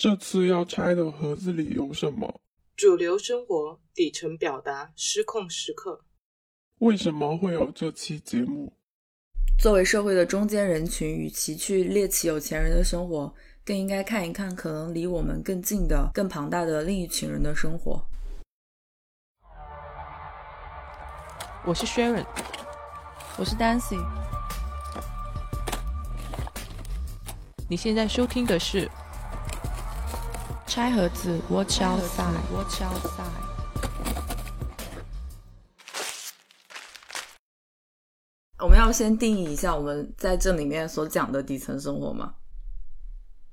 [0.00, 2.40] 这次要拆的盒子里有什么？
[2.74, 6.00] 主流生活，底层表达，失控时刻。
[6.78, 8.72] 为什么会有这期节目？
[9.58, 13.30] 作为社会的中间人群，与其去猎奇有钱人的生活，
[13.62, 18.02] 更应该看一看可能离我们更近的、更庞大的另一群人的生活。
[21.66, 22.24] 我是 Sharon，
[23.36, 24.02] 我是 Dancy。
[27.68, 28.90] 你现在收听的是。
[30.70, 33.24] 拆盒子，Watch outside，Watch outside。
[38.60, 42.34] 我们要先定义一下我们在这里面所讲的底层生活吗？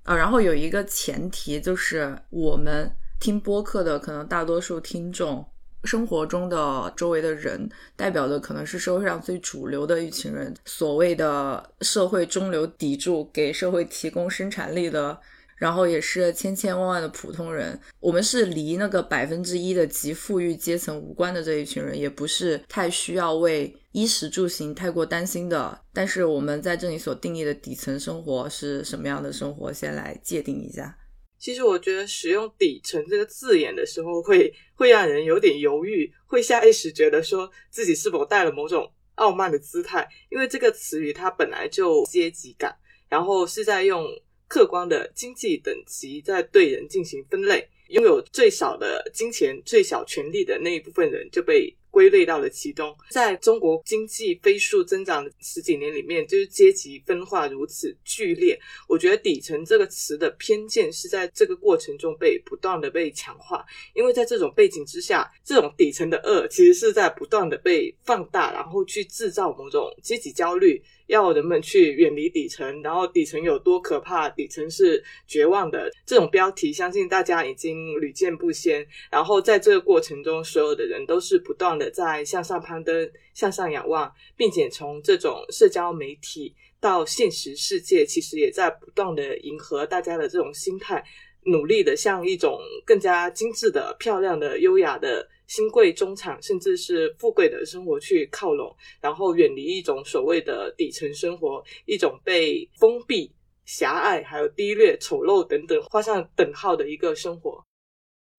[0.04, 5.44] 啊，然后有一个前提就是，我们听播客的可能大多数听众，
[5.86, 15.20] 生活中的周围的人，代表的可能是社会上最主流的一群人，所谓的社会中流砥柱，给社会提供生产力的。
[15.58, 25.82] 然后也是千千万万的普通人，我们是离那个百分之一的极富裕阶层无关的这一群人，也不是太需要为衣食住行太过担心的。
[25.92, 29.74] 但是我们在这里所定义的底层生活是什么样的生活？
[29.74, 30.96] 先来界定一下。
[31.40, 42.76] 其实我觉得使用“底层”这个字眼的时候，会会让人有点犹豫，会下意识觉得说自己是否带了某种傲慢的姿态，因为这个词语它本来就阶级感，
[43.10, 44.06] 然后是在用。
[44.48, 52.96] 客观的经济等级在对人进行分类，拥有最少的金钱、最小权利的那一部分人就被归类到了其中。
[53.10, 58.60] 在中国经济飞速增长的十几年里面，就是阶级分化如此剧烈。
[58.88, 70.82] 我觉得“底层”这个词的偏见是在这个过程中被不断的被强化，因为在这种背景之下，这种底层的恶其实是在不断的被放大，然后去制造某种阶级焦虑。
[71.08, 74.30] 要人们去远离底层，然后底层有多可怕？
[74.30, 75.90] 底层是绝望的。
[76.06, 78.86] 这种标题，相信大家已经屡见不鲜。
[79.10, 91.04] 然后在这个过程中，所有的人都是不断的在向上攀登、向上仰望，并且从这种社交媒体到现实世界，其实也在不断的迎合大家的这种心态，
[91.46, 95.28] 努力的向一种更加精致的、漂亮的、优雅的。
[95.48, 103.34] 新贵、中产，甚至是富贵的生活去靠拢，然后远离一种所谓的底层生活，一种被封闭、
[103.66, 107.64] 狭隘、还有低劣、丑陋等等画上等号的一个生活。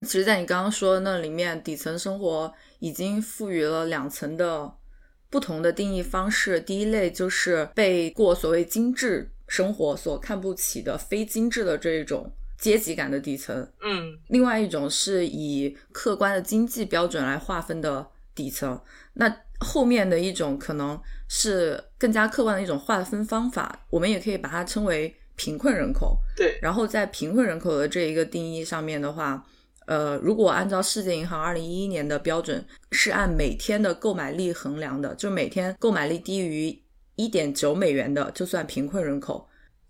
[0.06, 4.72] 其实，在你刚刚说的那里面，底层生活已经赋予了两层的
[5.28, 6.60] 不同的定义方式。
[6.60, 12.32] 第一类就是被过所谓精致生活所看不起的非精致的这一种。
[12.58, 18.04] 阶级感的底层，嗯，另外一种是以客观的经济标准来划分的
[18.34, 18.80] 底层，
[19.14, 26.18] 那后面的一种可能是更加客观的一种划分方法，我们也可以把它称为贫困人口。
[26.36, 29.44] 对，然后在贫困人口的这一个定义上面的话，
[29.86, 36.82] 呃，如果按照世界银行二零一一年的标准，是按每天的购买力衡量的，就每天购买力低于
[37.14, 39.48] 一点九美元的，就算贫困人口。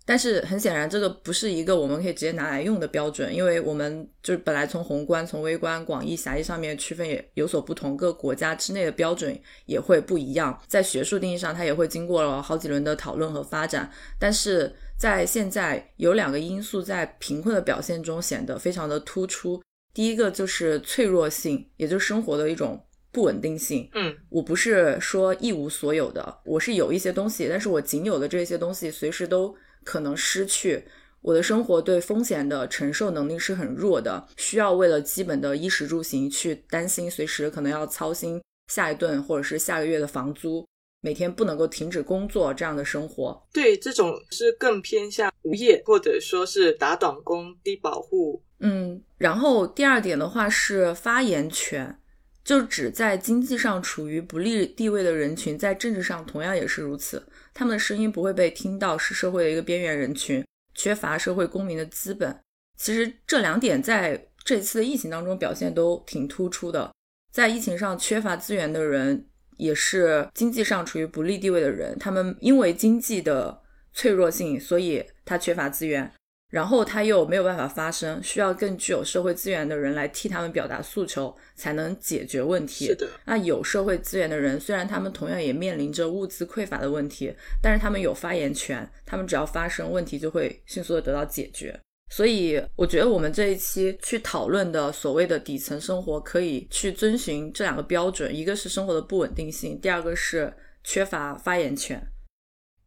[0.09, 10.59] 但是很显然，这个不是一个我们可以直接拿来用的标准，因为我们就是本来从宏观、从微观、广义、狭义上面区分也有所不同，各国家之内的标准也会不一样。
[10.65, 13.87] 在学术定义上，它也会经过了好几轮的讨论和发展。
[14.17, 19.61] 但是在现在，有两个因素在贫困的表现中显得非常的突出。
[19.93, 23.87] 第一个就是脆弱性，也就是生活的一种不稳定性。
[23.93, 29.55] 嗯，我不是说一无所有的，我是有一些东西，但是我仅有的这些东西随时都。
[29.83, 30.83] 可能失去
[31.21, 40.65] 我的生活，对风险的承受能力是很弱的，需要为了基本的衣食住行去担心，随时可能要操心下一顿或者是下个月的房租，
[41.01, 43.45] 每天不能够停止工作这样的生活。
[43.51, 48.41] 对，这种是更偏向无业或者说是打短工、低保户。
[48.59, 51.97] 嗯，然后第二点的话是发言权，
[52.43, 57.25] 就指在经济上处于不利地位的人群，在政治上同样也是如此。
[57.53, 60.45] 他们的声音不会被听到，是社会的一个边缘人群，
[60.75, 62.37] 缺乏社会公民的资本。
[62.77, 66.91] 其实这两点在这次的疫情当中表现都挺突出的。
[67.31, 71.97] 在疫情上缺乏资源的人，也是经济上处于不利地位的人。
[71.99, 73.61] 他们因为经济的
[73.93, 76.11] 脆弱性，所以他缺乏资源。
[76.49, 82.87] 然后他又没有办法发声，需要更具有社会资源的人来替他们表达诉求，才能解决问题。
[82.87, 87.31] 是的，那有社会资源的人，虽然他们同样也面临着物资匮乏的问题，
[87.61, 91.79] 但是他们有发言权，他们只要发声，问题就会迅速的得到解决。
[92.11, 100.51] 所以，我觉得我们这一期去讨论的所谓的底层生活，可以去遵循这两个标准：一个是生活的不稳定性，第二个是
[100.83, 102.01] 缺乏发言权。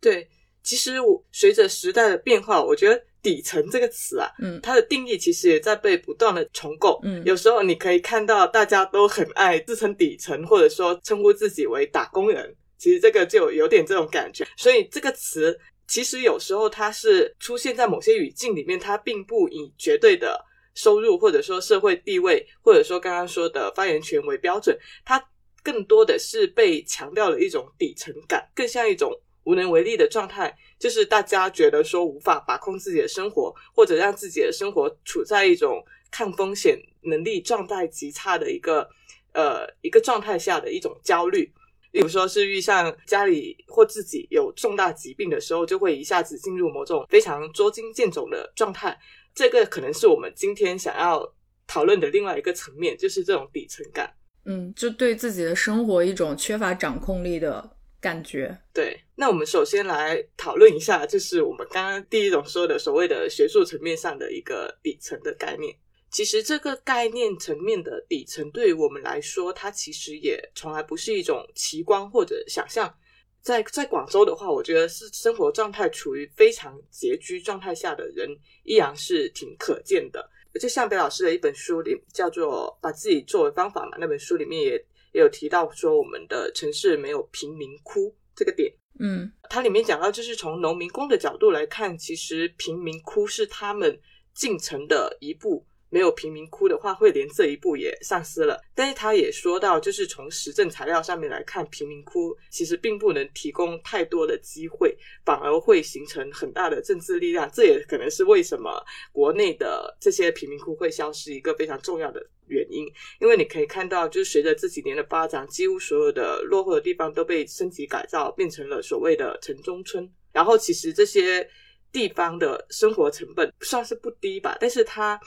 [0.01, 0.29] 对，
[0.65, 3.01] 其实我随着时代的变化，我觉得。
[3.23, 7.01] 底层这个词啊，嗯它的定义其实也在被不断的重构。
[7.05, 14.47] 嗯有时候你可以看到大家都很爱自称底层，或者说称呼自己为打工人，其实这个就有点这种感觉。
[14.57, 25.23] 所以这个词其实有时候它是出现在某些语境里面，它并不以绝对的收入或者说社会地位，或者说刚刚说的发言权为标准，它
[25.63, 29.13] 更多的是被强调了一种底层感，更像一种
[29.45, 38.89] 无能为力的状态，就是大家觉得说无法把控自己的生活，或者让自己的生活处在一种抗风险能力状态极差的一个
[39.33, 41.53] 呃一个状态下的一种焦虑。
[41.91, 48.99] 比如说是遇上家里或自己有重大疾病的时候，就会一下子进入某种非常捉襟见肘的状态。
[49.35, 51.35] 这个可能是我们今天想要
[51.67, 54.11] 讨论的另外一个层面，就是这种底层感。
[54.47, 58.59] 嗯，就对自己的生活一种缺乏掌控力的感觉。
[58.73, 65.73] 对，那我们首先来讨论一下，就是我们刚刚第一种说的所谓的学术层面上的一个底层的概念。
[66.11, 72.93] 其实这个概念层面的底层，对于我们来说，它其实也从来不是一种奇观或者想象。
[73.41, 78.29] 在在广州的话，我觉得是生活状态处于非常拮据状态下的人，
[78.65, 80.29] 依然是挺可见的。
[80.61, 84.73] 就像北老师的一本书里叫做《把自己作为方法》嘛，那本书里面也
[85.13, 88.69] 也有提到说，我们的城市没有贫民窟这个点。
[88.99, 94.01] 嗯它里面讲到，就是从农民工的角度来看，其实贫民窟是他们
[94.35, 95.67] 进城的一步。
[95.93, 98.59] 没有贫民窟的话，会连这一步也丧失了。
[98.75, 107.49] 但是他也说到，就是从实证材料上面来看，贫民窟其实并不能提供太多的机会，反而会形成很大的政治力量。
[107.53, 112.91] 这也可能是为什么国内的这些贫民窟会消失一个非常重要的原因。
[113.21, 120.11] 因为你可以看到，就是随着这几年的发展，几乎所有的落后的地方都被升级改造，变成了所谓的城中村。
[120.33, 121.47] 然后，其实这些
[121.93, 125.21] 地方的生活成本算是不低吧，但是它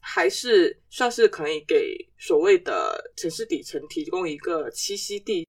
[0.00, 5.46] 还是算是可以给所谓的城市底层提供一个栖息地。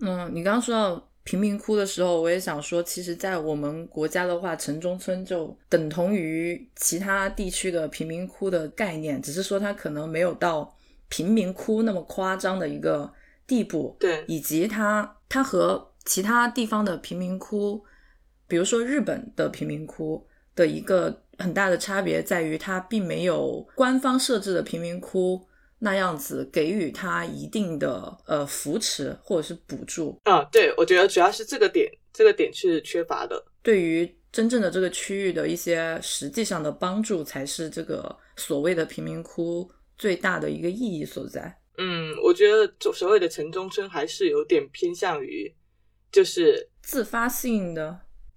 [0.00, 10.74] 嗯，你刚刚说到贫民窟的时候，我也想说，其实，在我们国家的话，城中村就等同于其他地区的贫民窟的概念，只是说它可能没有到
[11.08, 13.12] 贫民窟那么夸张的一个
[13.46, 13.96] 地步。
[14.00, 17.84] 对，以及它它和其他地方的贫民窟，
[18.46, 25.40] 比如说日本的贫民窟的一个很大的差别在于，它并没有官方设置的贫民窟
[25.78, 30.18] 那样子给予它一定的呃扶持或者是补助。
[30.24, 33.42] 啊、对，我觉得主要是这个点，这个点是缺乏的。
[33.62, 41.56] 对于真正的这个区域的一些实际上的帮助，才是这个所谓的贫民窟最大的一个意义所在。
[41.78, 45.54] 嗯，我觉得所所谓的城中村还是有点偏向于，
[46.10, 47.88] 就是自发性的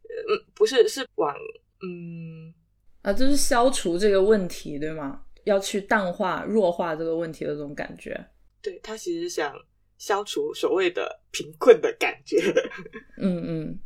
[0.03, 1.35] 嗯，不是是往
[1.81, 2.53] 嗯
[3.01, 5.21] 啊，就是消除这个问题，对吗？
[5.43, 8.27] 要去淡化、弱化这个问题的这种感觉。
[8.61, 9.53] 对他其实想
[9.97, 12.37] 消除所谓的贫困的感觉，
[13.17, 13.79] 嗯嗯，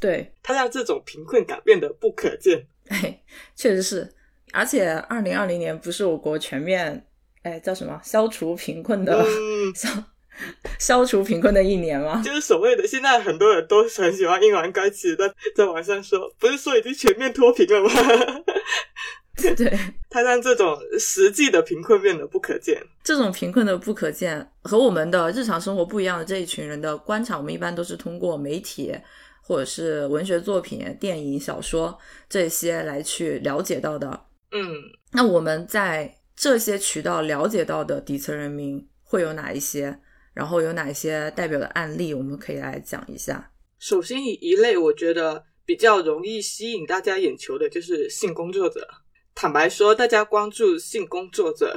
[0.00, 2.66] 对，他让这种贫困感变得不可见。
[2.88, 3.22] 哎，
[3.54, 4.10] 确实是。
[4.52, 7.06] 而且，二零二零年不是我国全面
[7.42, 9.88] 哎叫什么消除贫困的、嗯，消
[10.78, 12.22] 消除贫困的一年吗？
[12.24, 17.90] 就是所谓的现在很多人都很喜欢阴阳怪气，在在网上说，不是说已经全面脱贫了吗？
[19.56, 19.78] 对，
[20.10, 22.80] 他让这种实际的贫困变得不可见。
[23.02, 28.94] 这种贫困的不可见和我们的日常生活不一样的这一群人的观察，我们一般都是通过媒体
[29.40, 31.98] 或者是文学作品、电影、小说
[32.28, 34.26] 这些来去了解到的。
[34.52, 34.76] 嗯，
[35.12, 39.98] 那我们在这些渠道了解到的底层人民会有哪一些？
[40.34, 43.52] 然后有哪一些代表的案例，我们可以来讲一下。
[43.78, 48.86] 首先一一类，我觉得比较容易吸引大家眼球的就是性工作者。
[49.34, 51.76] 坦白说，大家关注性工作者，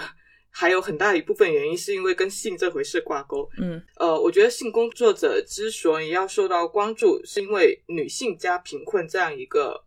[0.49, 3.49] 还有很大一部分原因是因为跟性这回事挂钩。
[3.57, 9.83] 嗯呃，我觉得性工作者之所以要受到关注，是因为女性加贫困这样一个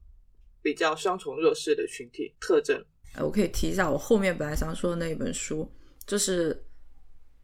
[0.63, 2.83] 比较双重弱势的群体特征。
[3.15, 5.71] 呃我可以提一下我后面本来想说的那一本书，
[6.07, 6.55] 就是《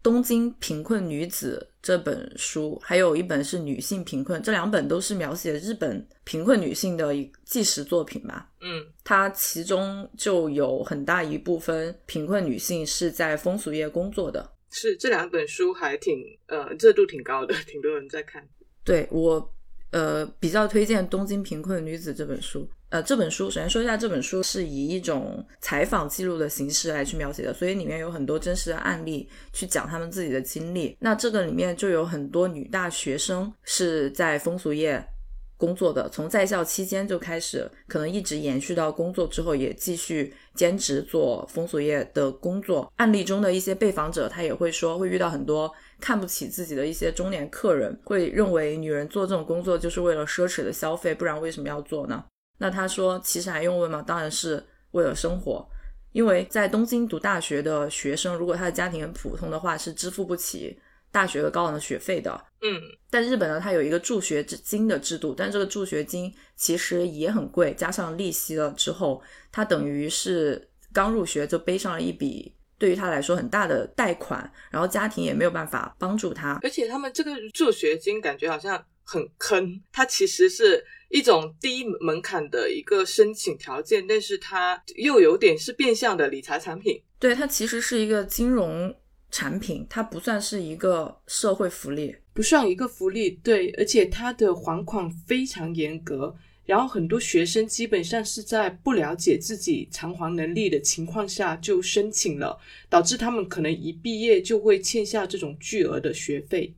[0.04, 8.50] 东京贫困女子》这本书，还有一本是《女性贫困》，这两本都是描写日本贫困女性的一纪实作品吧。
[8.60, 14.52] 嗯它其中就有很大一部分贫困女性是在风俗业工作的。
[14.70, 18.46] 是这两本书还挺呃热度挺高的，挺多人在看。
[18.84, 19.54] 对我，
[19.90, 22.68] 呃，比较推荐《东京贫困女子》这本书。
[22.94, 30.96] 呃，这本书首先说一下，这本书是以一种采访记录的形式来去描写的，所以里面有很多真实的案例去讲他们自己的经历。
[31.00, 35.04] 那这个里面就有很多女大学生是在风俗业
[35.56, 42.88] 工作的，从在校期间就开始，可能一直延续到工作之后，也继续兼职做风俗业的工作。
[42.98, 52.24] 案例中的一些被访者，他也会说，会遇到很多看不起自己的一些中年客人，会认为女人做这种工作就是为了奢侈的消费，不然为什么要做呢？
[52.58, 54.02] 那他说，其实还用问吗？
[54.06, 55.68] 当然是为了生活，
[56.12, 60.80] 因为在东京读大学的学生，如果他的家庭很普通的话，是支付不起。
[61.10, 88.94] 大学的高昂的学费的，嗯，但日本呢，它有一个助学金的制度，但这个助学金其实也很贵，加上利息了之后，他等于是刚入学就背上了一笔对于他来说很大的贷款，然后家庭也没有办法帮助他，而且他们这个助学金感觉好像很坑，它其实是一种低门槛的一个申请条件，但是它又有点是变相的理财产品，对，它其实是一个金融。
[89.30, 96.32] 产品它不算是一个社会福利，不算一个福利，对，而且它的还款非常严格，
[96.64, 102.56] 然后很多学生基本上是在不了解自己偿还能力的情况下就申请了，
[102.88, 106.72] 导致他们可能一毕业就会欠下这种巨额的学费。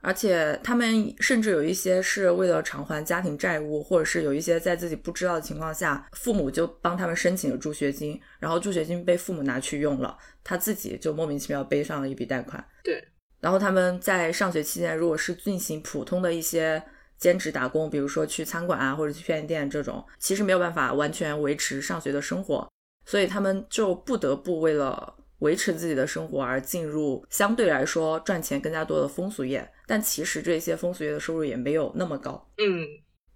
[0.00, 12.64] 而且他们甚至有一些是为了偿还家庭债务，或者是有一些在自己不知道的情况下，父母就帮他们申请了助学金，然后助学金被父母拿去用了，他自己就莫名其妙背上了一笔贷款。
[12.84, 13.02] 对。
[13.40, 16.82] 然后他们在上学期间，如果是进行普通的一些
[17.18, 22.68] 兼职打工，比如说去餐馆啊或者去便利店这种，其实没有办法完全维持上学的生活，
[23.04, 25.16] 所以他们就不得不为了。
[25.40, 32.86] 维持自己的生活而进入相对来说赚钱更加多的风俗业，但其实这些风俗业的收入也没有那么高，嗯，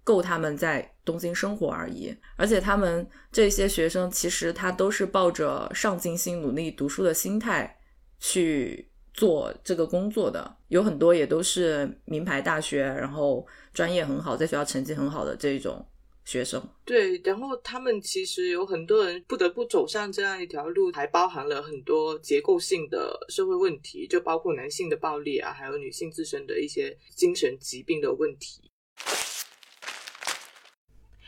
[0.03, 2.15] 够他们在东京生活而已。
[2.37, 7.75] 而且他们这些学生其实他都是抱着上进心、努力读书的心态
[8.19, 15.83] 去做这个工作的，有很多也都是名牌大学，然后专业很好，在学校成绩很好的这种。
[16.25, 28.61] 学生对，然后他们其实有很多人不得不走上这样一条路，还包含了很多结构性的社会问题，就包括男性的暴力啊，还有女性自身的一些精神疾病的问题。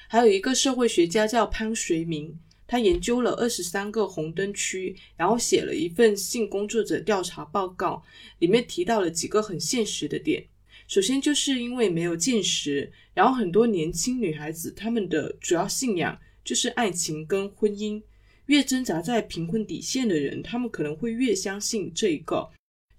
[0.08, 8.02] 还有一个社会学家叫潘绥明，他研究了二十三个红灯区，然后写了一份性工作者调查报告，
[8.40, 10.48] 里面提到了几个很现实的点。
[10.88, 18.02] 首先就是因为没有见识，然后很多年轻女孩子她们的主要信仰就是爱情跟婚姻。
[18.46, 22.48] 越挣扎在贫困底线的人，他们可能会越相信这一个，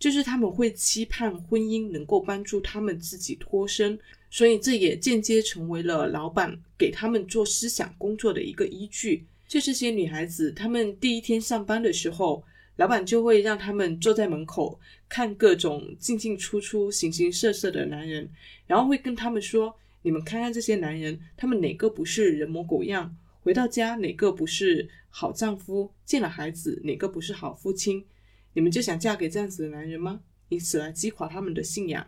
[0.01, 3.97] 就是他们会期盼婚姻能够帮助他们自己脱身，
[4.31, 9.25] 所以这也间接成为了老板给他们做思想工作的一个依据。
[9.47, 12.43] 就这些女孩子，她们第一天上班的时候。
[12.77, 14.79] 老板就会让他们坐在门口
[15.09, 18.31] 看各种进进出出、形形色色的男人，
[18.67, 23.17] 然后会跟他们说：“你们看看这些男人，他们哪个不是人模狗样？
[23.41, 25.91] 回到家哪个不是好丈夫？
[26.05, 28.05] 见了孩子哪个不是好父亲？
[28.53, 30.21] 你们就想嫁给这样子的男人吗？
[30.51, 32.07] 以此来击垮他们的信仰。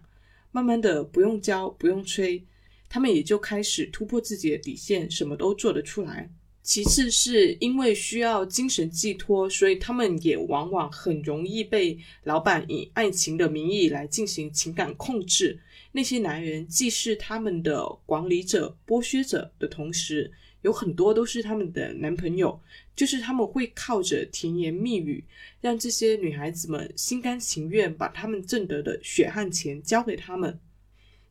[0.53, 2.45] 慢慢的，不用教，不用催，
[2.89, 6.31] 他们也就开始突破自己的底线，什么都做得出来。”
[6.69, 15.59] 其次是因为需要精神寄托，所以他们也往往很容易被老板以爱情的名义来进行情感控制。
[15.93, 22.61] 那些男人既是他们的管理者、剥削者的同时，有很多都是他们的男朋友，
[22.95, 25.25] 就是他们会靠着甜言蜜语，
[25.63, 30.61] 让这些女孩子们心甘情愿把他们挣得的血汗钱交给他们。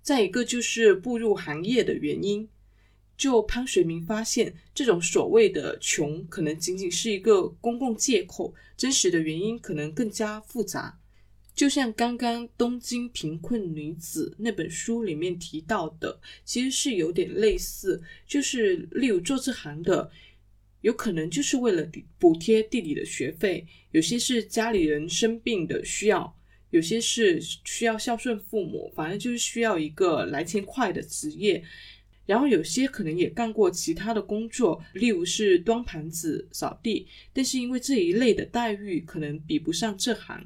[0.01, 2.49] 再一个就是步入行业的原因。
[3.17, 10.99] 就潘水明发现，这种所谓的穷可能仅仅是一个公共借口，真实的原因可能更加复杂。
[11.55, 17.99] 就像刚刚《东京贫困女子》那本书里面提到的，其实是有点类似。
[18.27, 20.11] 就是例如做这行的，
[20.81, 21.83] 有可能就是为了
[22.19, 26.37] 补贴弟弟的学费，有些是家里人生病的需要，
[26.69, 31.63] 有些是需要孝顺父母，反正就是需要一个来钱快的职业。
[32.27, 40.45] 然后有些可能也干过其他的工作，例如是端盘子、扫地，但是因为这一类的待遇可能比不上这行，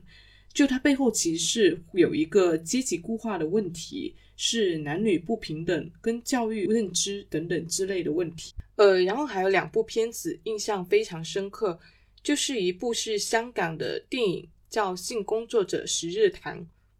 [0.53, 8.53] 就它背后其实是有一个阶级固化的问题，是男女不平等、跟教育认知等等之类的问题。
[8.75, 11.79] 呃，然后还有两部片子印象非常深刻，
[12.21, 16.59] 就是一部是香港的电影叫《性工作者十日谈》，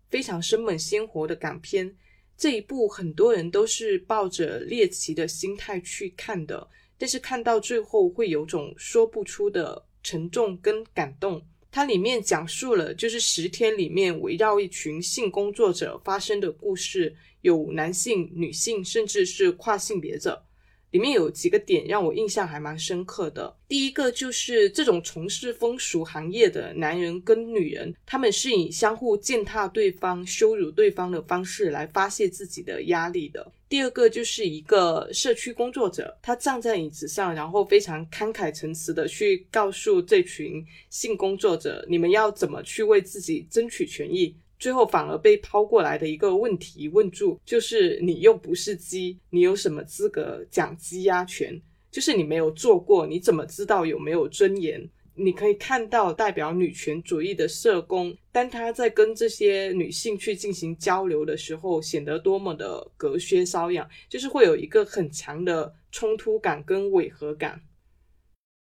[0.09, 1.95] 非常生猛鲜活的港片。
[2.41, 6.67] 这一部很多人都是抱着猎奇的心态去看的，
[6.97, 11.39] 但是看到最后会有种说不出的沉重跟感动。
[11.69, 20.43] 它里面讲述了就是十天里面围绕一群性工作者发生的故事，有男性、女性，甚至是跨性别者。
[20.91, 23.53] 里面有几个点让我印象还蛮深刻的。
[23.67, 33.51] 第一个就是这种从事风俗行业的男人跟女人，他们是以相互践踏对方、羞辱对方的方式来发泄自己的压力的。
[33.69, 44.35] 第二个就是一个社区工作者，他站在椅子上，然后非常慷慨陈词的去告诉这群性工作者，你们要怎么去为自己争取权益。
[44.61, 51.59] 最后反而被抛过来的一个问题问住，就是你又不是鸡，你有什么资格讲鸡鸭权？
[51.89, 54.87] 就是你没有做过，你怎么知道有没有尊严？
[55.15, 67.59] 你可以看到代表女权主义的社工，当他在跟这些女性去进行交流的时候，显得多么的隔靴搔痒，就是会有一个很强的冲突感跟违和感。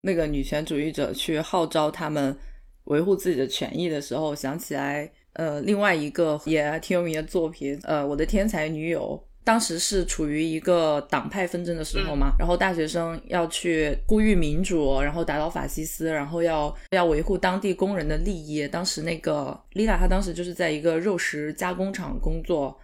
[0.01, 2.37] 那个女权主义者去号召他们
[2.83, 5.11] 维护自己的权益的时候，想起来。
[5.33, 18.67] 呃，另外一个也挺有名的作品，呃，我的天才女友，当时是处于一个党派纷争的时候嘛，然后大学生要去呼吁民主，然后打倒法西斯，然后要要维护当地工人的利益。
[18.67, 22.77] 当时那个丽娜，她当时就是在一个肉食加工厂工作，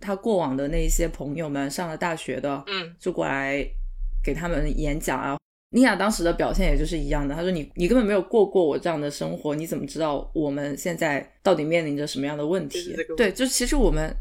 [0.00, 3.66] 她过往的那些朋友们上了大学的，嗯，就过来
[4.22, 5.36] 给他们演讲啊。
[5.70, 14.14] 妮娅当时的表现也就是一样的，她说：“你你根本没有过过我这样的生活，你怎么知道我们现在到底面临着什么样的问题？”对，就其实我们，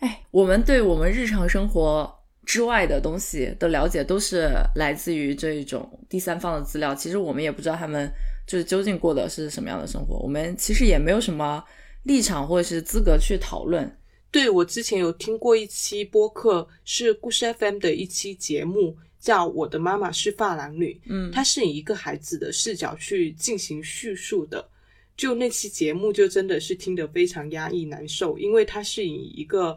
[0.00, 6.94] 哎，我们对我们日常生活之外的东西的了解，都是来自于这一种第三方的资料。
[6.94, 8.08] 其实我们也不知道他们
[8.46, 11.64] 就是究竟过的是什么样的生活，我们其实也没有什么
[12.02, 13.90] 立场或者是资格去讨论。
[14.30, 18.96] 对我之前有听过一期播客，是故事 FM 的一期节目。
[19.22, 24.68] 叫我的妈妈是发廊女，嗯，她是以一个孩子的视角去进行叙述的。
[25.16, 29.76] 就那期节目，就真的是听得非常压抑难受，因为她是以一个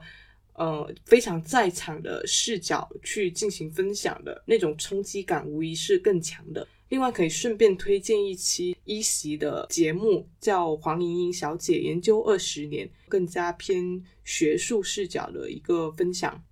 [0.54, 6.68] 呃非常在场的视角去进行分享的，那种冲击感无疑是更强的。
[6.90, 16.44] 另外，可以顺便推荐一期一席的节目，叫黄莹莹小姐研究二十年，更加偏学术视角的一个分享。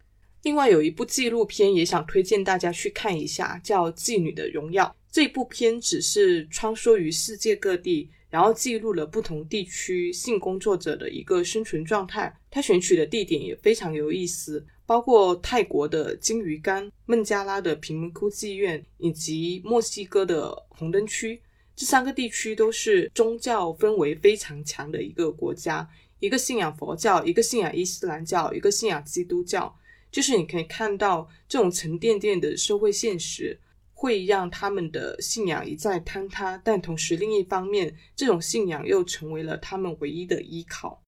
[0.43, 4.85] 另外有一部纪录片也想推荐大家去看一下，叫《妓女的荣耀》。
[5.09, 12.35] 这部片只是穿梭于世界各地，然后记录了不同地区性工作者的一个生存状态。
[12.51, 21.41] 他选取的地点也非常有意思，包括泰国的金鱼缸、孟加拉的贫民窟妓院以及墨西哥的红灯区。
[21.73, 25.87] 这三个地区都是宗教氛围非常强的一个国家，
[26.19, 29.73] 一个信仰佛教，一个信仰伊斯兰教，一个信仰基督教。
[30.13, 33.59] 就是你可以看到这种沉甸甸的社会现实，
[33.93, 41.02] 会让他们的信仰一再坍塌，但同时另一方面，这种信仰又成为了他们唯一的依靠。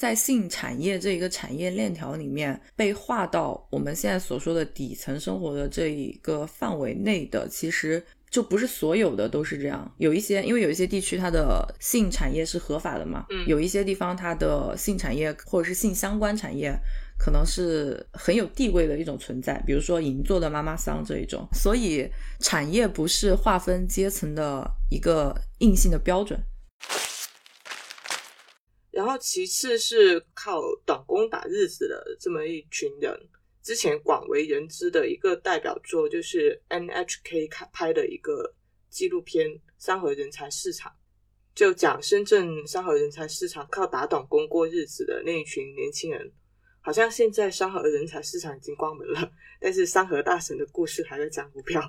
[0.00, 9.92] 在性产业这一个产业链条里面，被划到我们现在所说的底层生活的这一个范围内的，其实就不是所有的都是这样。
[9.98, 16.74] 有一些，因为有一些地区它的性产业是合法的嘛，嗯，有一些地方它的性产业或者是性相关产业。
[17.22, 26.40] 可能是很有地位的一种存在，比如说银座的妈妈桑这一种，所以产业不是划分阶层的一个硬性的标准。
[28.90, 33.16] 然后其次是靠短工打日子的这么一群人，
[33.62, 38.54] 之前广为人知的一个代表作就是 NHK 开拍的一个
[38.88, 39.48] 纪录片
[39.78, 40.90] 《三和人才市场》，
[41.54, 46.32] 就讲深圳三和人才市场靠打短工过日子的那一群年轻人。
[46.82, 51.80] 好像现在三河人才市场已经关门了，但是三河大神的故事还在讲股票。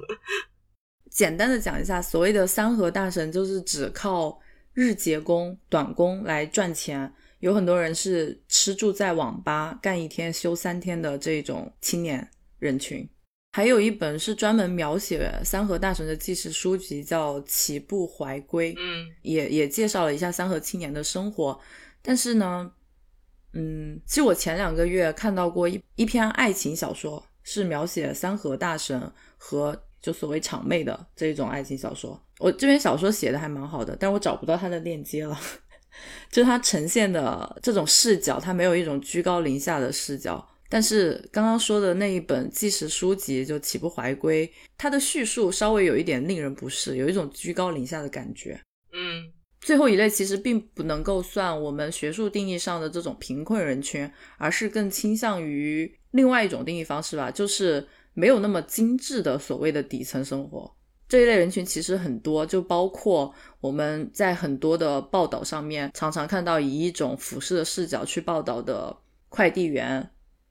[1.09, 4.37] 简单的讲一下，所谓的三河大神就是只靠
[4.73, 12.29] 日结工、短工来赚钱，有很多人是吃住在网吧，干一天休三天的这种青年
[12.59, 13.07] 人群。
[13.53, 21.59] 还有一本是专门描写三河大神的纪实书籍，叫《起步怀归》，嗯，也也介绍了一下三河青年的生活，
[22.01, 22.71] 但是呢。
[23.53, 32.21] 嗯，其实我前两个月看到过一一篇爱情小说，是描写三河大神和就所谓场妹的这种爱情小说。
[32.39, 35.39] 我这篇小说写的还蛮好的，但我找不到它的链接了。
[36.31, 40.47] 就它呈现的这种视角，它没有一种居高临下的视角。
[40.69, 48.59] 但是刚刚说的那一本纪实书籍就《岂不怀归》，它的叙述稍微有一点令人不适，有一种居高临下的感觉。
[48.93, 49.31] 嗯。
[49.59, 60.73] 最后一类其实并不能够算我们学术定义上的这种贫困人群，而是更倾向于另外一种定义方式吧，就是没有那么精致的所谓的底层生活。
[61.07, 68.95] 这一类人群其实很多，就包括我们在很多的报道上面常常看到以一种俯视的视角去报道的
[69.27, 70.09] 快递员，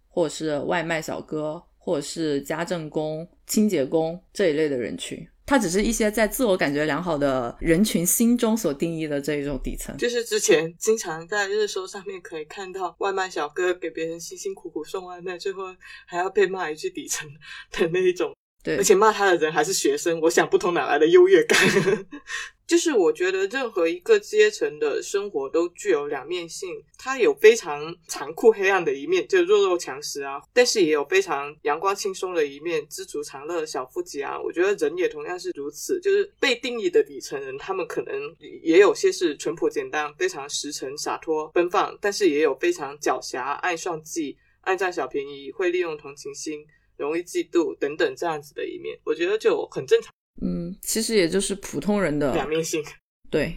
[0.08, 5.26] 或者是外卖小哥，或者是家政工、清洁工这一类的人群。
[5.50, 9.96] 它只是一些在自我感觉良好的人群心中所定义的这一种底层。
[9.96, 15.64] 就是之前经常在热搜上面可以看到外卖小哥给别人辛辛苦苦送外卖，最后
[16.06, 17.28] 还要被骂一句底层
[17.72, 18.32] 的那一种。
[18.62, 21.58] 对，而且骂他的人还是学生，我想不通哪来的优越感。
[22.66, 34.40] 就是我觉得任何一个阶层的生活都具有两面性，它有非常残酷黑暗的一面，就弱肉强食啊，但是也有非常阳光轻松的一面，知足常乐、小富即安。
[34.40, 38.14] 我觉得人也同样是如此，就是被定义的底层人，他们可能
[38.62, 46.64] 也有些是淳朴简单、非常实诚、洒脱、奔放，但是也有非常狡黠、爱算计、爱占小便宜、会利用同情心。
[47.00, 50.12] 容易嫉妒等等这样子的一面，我觉得就很正常。
[50.42, 52.84] 嗯，其实也就是普通人的两面性。
[53.30, 53.56] 对，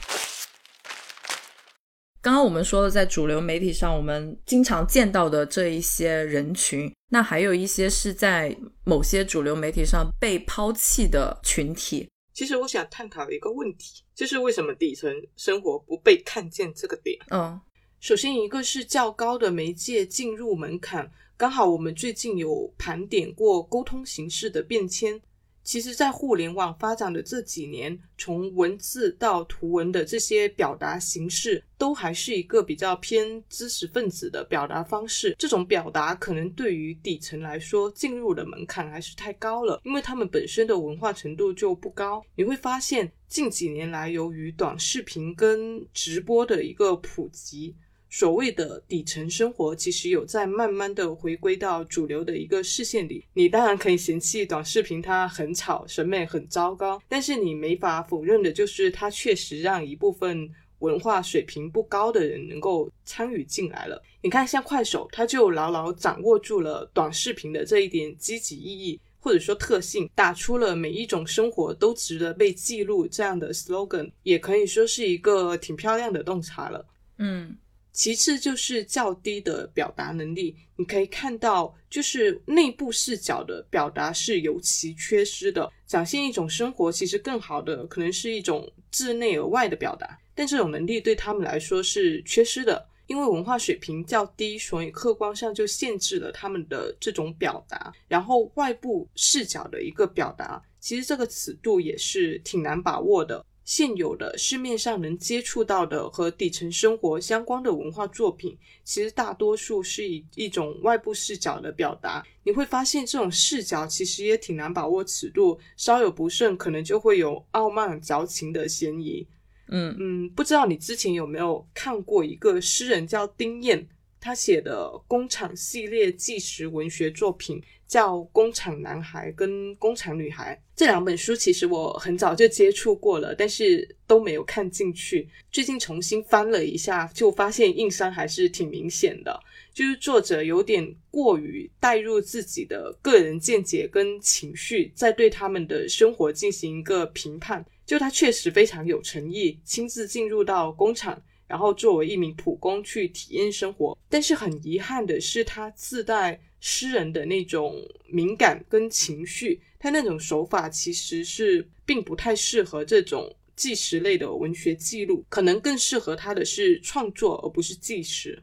[2.22, 12.08] 刚刚我们说的，在主流媒体上我们经常见到的这一些人群，那还有一些是在某些主流媒体上被抛弃的群体。
[12.34, 17.18] 其实我想探讨一个问题，就是为什么底层生活不被看见这个点？
[17.30, 17.60] 嗯，
[18.00, 21.12] 首先一个是较高的媒介进入门槛。
[21.36, 25.20] 刚好我们最近有盘点过沟通形式的变迁。
[25.64, 35.34] 其实，在互联网发展的这几年，从文字到图文的这些表达形式，都还是一个比较偏知识分子的表达方式。
[35.40, 42.22] 这种表达可能对于底层来说，进入的门槛还是太高了，因为他们本身的文化程度就不高。
[42.36, 47.74] 你会发现，近几年来，由于短视频跟直播的一个普及。
[48.14, 53.26] 所谓的底层生活，其实有在慢慢的回归到主流的一个视线里。
[53.34, 60.48] 你当然可以嫌弃短视频它很吵，审美很糟糕，但是你没法否认的就是它确实让一部分
[60.78, 64.00] 文化水平不高的人能够参与进来了。
[64.22, 76.86] 你看，像快手，它就牢牢掌握住了短视频的这一点积极意义，或者说特性，打出了每一种生活都值得被记录这样的 slogan，也可以说是一个挺漂亮的洞察了。
[77.18, 77.58] 嗯。
[77.94, 85.72] 其次就是较低的表达能力，你可以看到，就是内部视角的表达是尤其缺失的。
[85.86, 97.94] 展现一种生活，其实更好的可能是一种自内而外的表达，但这种能力对他们来说是缺失的，因为文化水平较低，所以客观上就限制了他们的这种表达。
[98.08, 103.46] 然后外部视角的一个表达，其实这个尺度也是挺难把握的。
[103.66, 112.24] 现有的市面上能接触到的和底层生活相关的文化作品，其实大多数是以一种外部视角的表达。
[112.44, 119.26] 你会发现，这种视角其实也挺难把握尺度，稍有不慎，可能就会有傲慢矫情的嫌疑。
[119.70, 123.88] 嗯嗯，不知道你之前有没有看过一个诗人叫丁燕，
[124.24, 127.62] 他写的《工厂》系列纪实文学作品。
[127.86, 135.30] 叫《工厂男孩》跟《工厂女孩》这两本书，其实我很早就接触过了，但是都没有看进去。
[135.52, 139.40] 最近重新翻了一下，就发现硬伤还是挺明显的，
[139.72, 147.64] 就是作者有点过于带入自己的个人见解跟情绪，在对他们的生活进行一个评判。
[147.86, 151.22] 就他确实非常有诚意，亲自进入到工厂，
[151.54, 153.98] 然后作为一名普工去体验生活。
[154.10, 156.42] 但是很遗憾的是，他自带。
[156.66, 157.76] 诗人的那种
[158.08, 168.42] 敏感跟情绪，他那种手法其实是并不太适合这种纪实类的文学记录，可能更适合他的是创作，而不是纪实。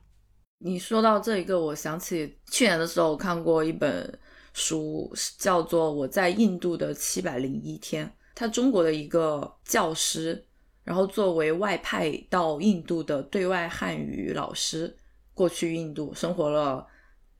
[0.58, 4.20] 你说到这一个，我想起去年的时候看过一本
[4.52, 10.44] 书，叫做《我在印度的七百零一天》，他中国的一个教师，
[10.90, 14.92] 然后作为外派到印度的对外汉语老师，
[15.32, 16.84] 过去印度生活了。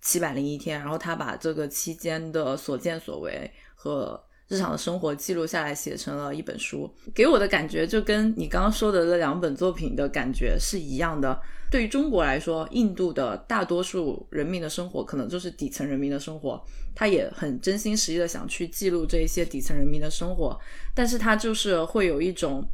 [0.02, 6.88] 七百零一天，然后他把这个期间的所见所为和日常的生活记录下来，写成了一本书。
[7.12, 11.38] 给我的感觉就跟你刚刚说的这两本作品的感觉是一样的。
[11.70, 20.58] 对于中国来说，印度的大多数人民的生活可能就是底层人民的生活，他也很真心实意的想去记录这一些底层人民的生活，
[20.94, 22.66] 但是他就是会有一种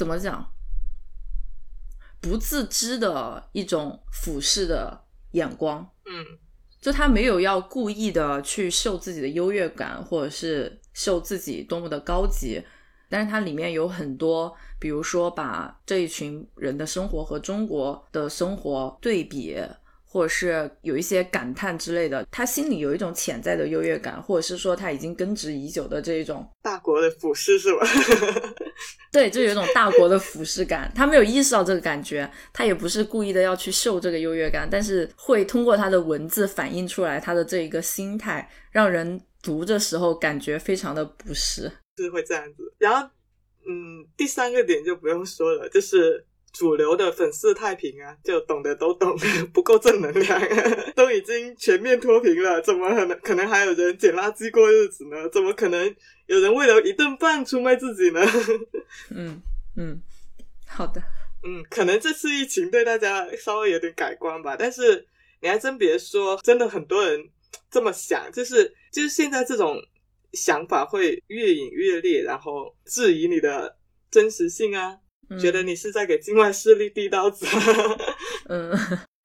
[0.00, 0.50] 怎么讲，
[2.22, 5.86] 不自知的一种俯视的眼光。
[6.06, 6.38] 嗯。
[6.80, 12.64] 就他没有要故意的去秀自己的优越感，或者是秀自己多么的高级，
[13.10, 19.54] 但是它里面有很多，比如说把这一群人的生活和中国的生活对比，
[20.12, 27.86] 或者是有一些感叹之类的，他心里有一种潜在的优越感，或者是说他已经根植已久的这一种，大国的俯视是吧？
[29.12, 30.90] 对，就有一种大国的俯视感。
[30.96, 41.70] 他没有意识到这个感觉，他也不是故意的要去秀这个优越感，但是会通过他的文字反映出来他的这一个心态，让人读的时候感觉非常的不适。
[41.96, 42.74] 是会这样子。
[42.78, 43.08] 然后，
[43.68, 49.16] 嗯，第三个点就不用说了，就是主流的粉饰太平啊，就懂得都懂，
[49.52, 50.40] 不够正能量，
[50.96, 55.28] 都已经全面脱贫了，怎么可能可能还有人捡垃圾过日子呢？
[55.30, 55.94] 怎么可能
[56.26, 58.20] 有人为了一顿饭出卖自己呢？
[59.14, 59.40] 嗯
[59.76, 60.02] 嗯，
[60.66, 61.00] 好的，
[61.44, 65.06] 嗯，可能这次疫情对大家稍微有点改观吧，但是
[65.40, 67.30] 你还真别说，真的很多人
[67.70, 69.80] 这么想，就是就是现在这种
[70.32, 73.76] 想法会越演越烈，然后质疑你的
[74.10, 74.98] 真实性啊，
[75.30, 77.46] 嗯觉得你是在给境外势力递刀子。
[78.48, 78.76] 嗯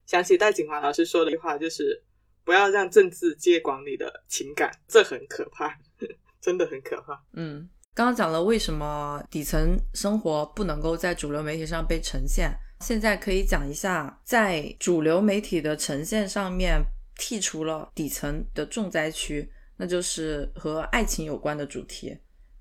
[0.05, 2.01] 想起戴景华老师说的一句话，就是
[2.43, 5.75] 不要让政治接管你的情感，这很可怕，
[6.39, 7.19] 真的很可怕。
[7.33, 16.79] 嗯，刚刚讲了为什么底层生活不能够在主流媒体上被呈现，现在可以讲一下，在主流媒体的呈现上面
[17.17, 22.15] 剔除了底层的重灾区，那就是和爱情有关的主题，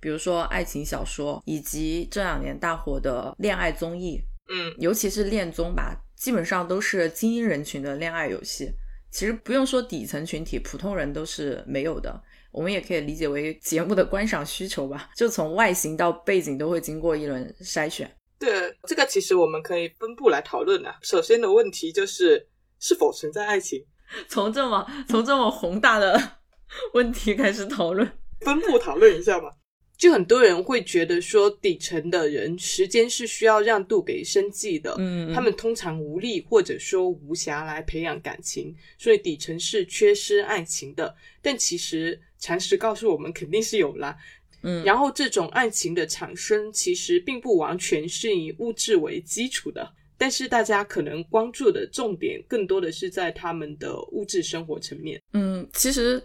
[0.04, 8.70] 比如说爱情小说，以及这两年大火的恋爱综艺，嗯尤其是恋综吧，基本上都是精英人群的恋爱游戏。
[9.10, 12.22] 其实不用说底层群体，普通人都是没有的。
[12.52, 18.14] 我们也可以理解为节目的观赏需求吧，就从外形到背景都会经过一轮筛选。
[18.38, 20.98] 对，这个其实我们可以分步来讨论啊。
[21.00, 22.46] 首先的问题就是
[22.78, 23.82] 是否存在爱情，
[24.28, 26.20] 从这么从这么宏大的
[26.92, 28.06] 问题开始讨论。
[28.40, 29.48] 分步讨论一下嘛。
[29.96, 41.14] 就很多人会觉得说，底层的人时间是需要让渡给生计的，嗯他们通常无力或者说无暇来培养感情，所以底层是缺失爱情的。
[41.40, 44.16] 但其实常识告诉我们，肯定是有啦。
[44.62, 55.22] 嗯，然后这种爱情的产生，其实并不完全是以物质为基础的，但是大家可能关注的重点更多的是在他们的物质生活层面。
[55.34, 56.22] 嗯，其实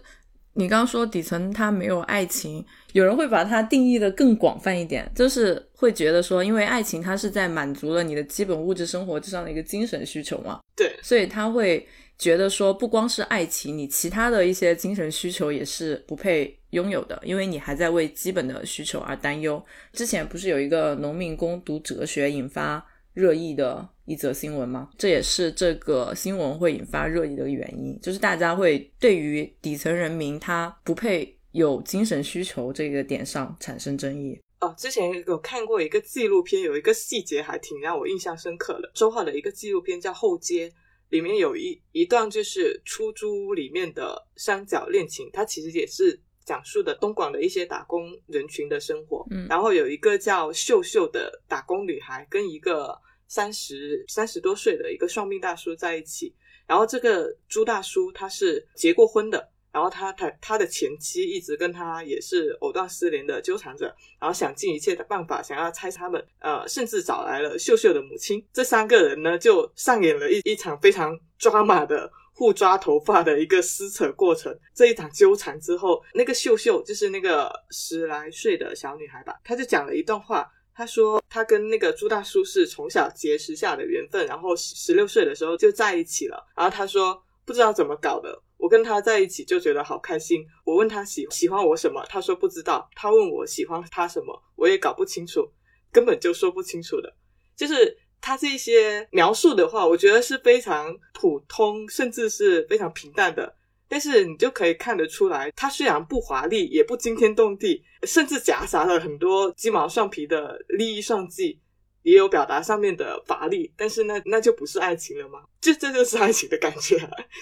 [0.54, 11.86] 你刚刚说底层他没有爱情，有人会把它定义的更广泛一点，就是会觉得说，因为爱情它是在满足了你的基本物质生活之上的一个精神需求嘛，对，所以他会
[12.18, 19.62] 觉得说，不光是爱情，你其他的一些精神需求也是不配拥有的，因为你还在为基本的需求而担忧。
[19.92, 22.84] 之前不是有一个农民工读哲学引发
[23.14, 24.90] 热议的一则新闻吗？
[24.98, 34.36] 这也是这个新闻会引发热议的原因，就是大家会对于底层人民他不配有精神需求这个点上产生争议。
[34.60, 38.90] 哦，之前有看过一个纪录片，有一个细节还挺让我印象深刻的。
[38.96, 40.68] 周浩的一个纪录片叫《后街》，
[41.10, 49.24] 里面有一一段就是出租屋里面的三角恋情，它其实也是讲述的东莞的一些打工人群的生活。
[49.30, 52.98] 嗯然后有一个叫秀秀的打工女孩跟一个
[53.30, 56.34] 三十三十多岁的一个算命大叔在一起，
[56.66, 59.48] 然后这个朱大叔他是结过婚的。
[59.72, 63.86] 然后他他他的前妻一直跟他也是藕断丝连的纠缠着，
[64.18, 68.44] 然后想尽一切的办法想要拆他们，呃，甚至找来了秀秀的母亲。
[68.52, 74.52] 这三个人呢，就上演了一一场非常抓马的互抓头发的一个撕扯过程。
[74.74, 80.50] 这一场纠缠之后，那个秀秀就是那个十来岁的小女孩吧，她就讲了一段话。
[80.80, 86.42] 他说，他跟那个朱大叔是从小结识下的缘分，然后十六岁的时候就在一起了。
[86.56, 90.42] 然后他说，不知道怎么搞的，我跟他在一起就觉得好开心。
[90.64, 92.88] 我问他喜喜欢我什么，他说不知道。
[92.94, 95.46] 他问我喜欢他什么，我也搞不清楚，
[95.92, 97.14] 根本就说不清楚的。
[97.54, 103.54] 就是他这些描述的话，我觉得是非常普通，甚至是非常平淡的。
[103.90, 111.60] 但是你就可以看得出来，它虽然不华丽，也不惊天动地，甚至夹杂了很多鸡毛蒜皮的利益算计。
[112.02, 115.40] 也有表达上面的乏力，但是那那就不是爱情了吗？
[115.60, 116.96] 这 这就是爱情的感觉、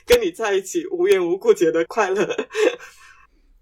[0.05, 2.29] 跟你在一起无缘无故觉得快乐。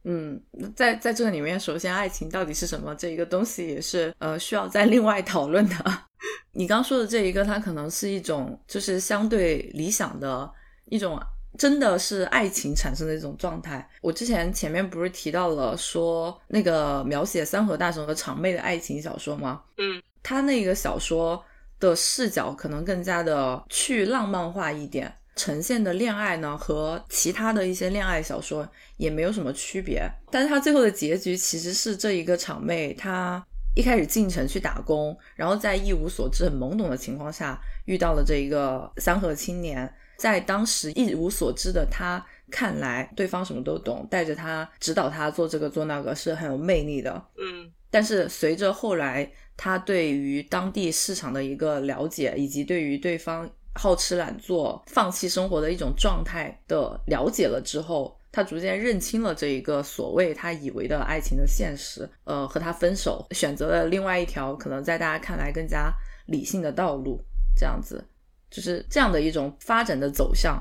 [0.05, 0.42] 嗯，
[0.75, 5.75] 在在这里面，首先爱情到底是什么这一个东西也是呃需要再另外讨论的。
[6.55, 10.51] 你刚说的这一个，它可能是一种就是相对理想的
[10.87, 11.20] 一种，
[11.57, 13.88] 真的是爱情产生的一种状态。
[14.01, 19.62] 我之前前面不是提到了说那个描写三河大神和场妹的爱情小说吗？
[19.79, 21.42] 嗯，他那个小说
[21.81, 25.14] 的视角可能更加的去浪漫化一点。
[25.35, 28.66] 呈现的恋爱呢，和其他的一些恋爱小说
[28.97, 47.26] 也没有什么区别，但是他最后的结局其实是这一个场妹她一开始进城去打工，然后在一无所知、很懵懂的情况下遇到了这一个三河青年，在当时一无所知的他看来，对方什么都懂，带着他指导他做这个做那个是很有魅力的。
[47.38, 65.90] 嗯但是随着后来他对于当地市场的一个了解，以及对于对方好吃懒做、放弃生活的一种状态的了解了之后，他逐渐认清了这一个所谓他以为的爱情的现实，呃，和他分手，选择了另外一条可能在大家看来更加
[66.26, 67.24] 理性的道路，
[67.57, 68.05] 这样子
[68.50, 70.61] 就是这样的一种发展的走向。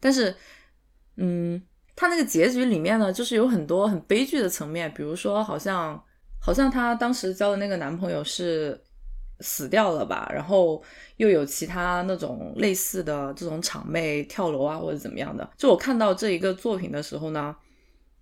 [0.00, 0.34] 但是，
[1.16, 1.62] 嗯，
[1.96, 6.02] 他那个结局里面呢，就是有很多很悲剧的层面，比如说好像
[6.38, 8.78] 好像她当时交的那个男朋友是
[9.40, 10.82] 死掉了吧，然后
[11.16, 15.48] 又有其他那种类似的这种场妹跳楼啊或者怎么样的。
[15.56, 17.56] 就我看到这一个作品的时候呢，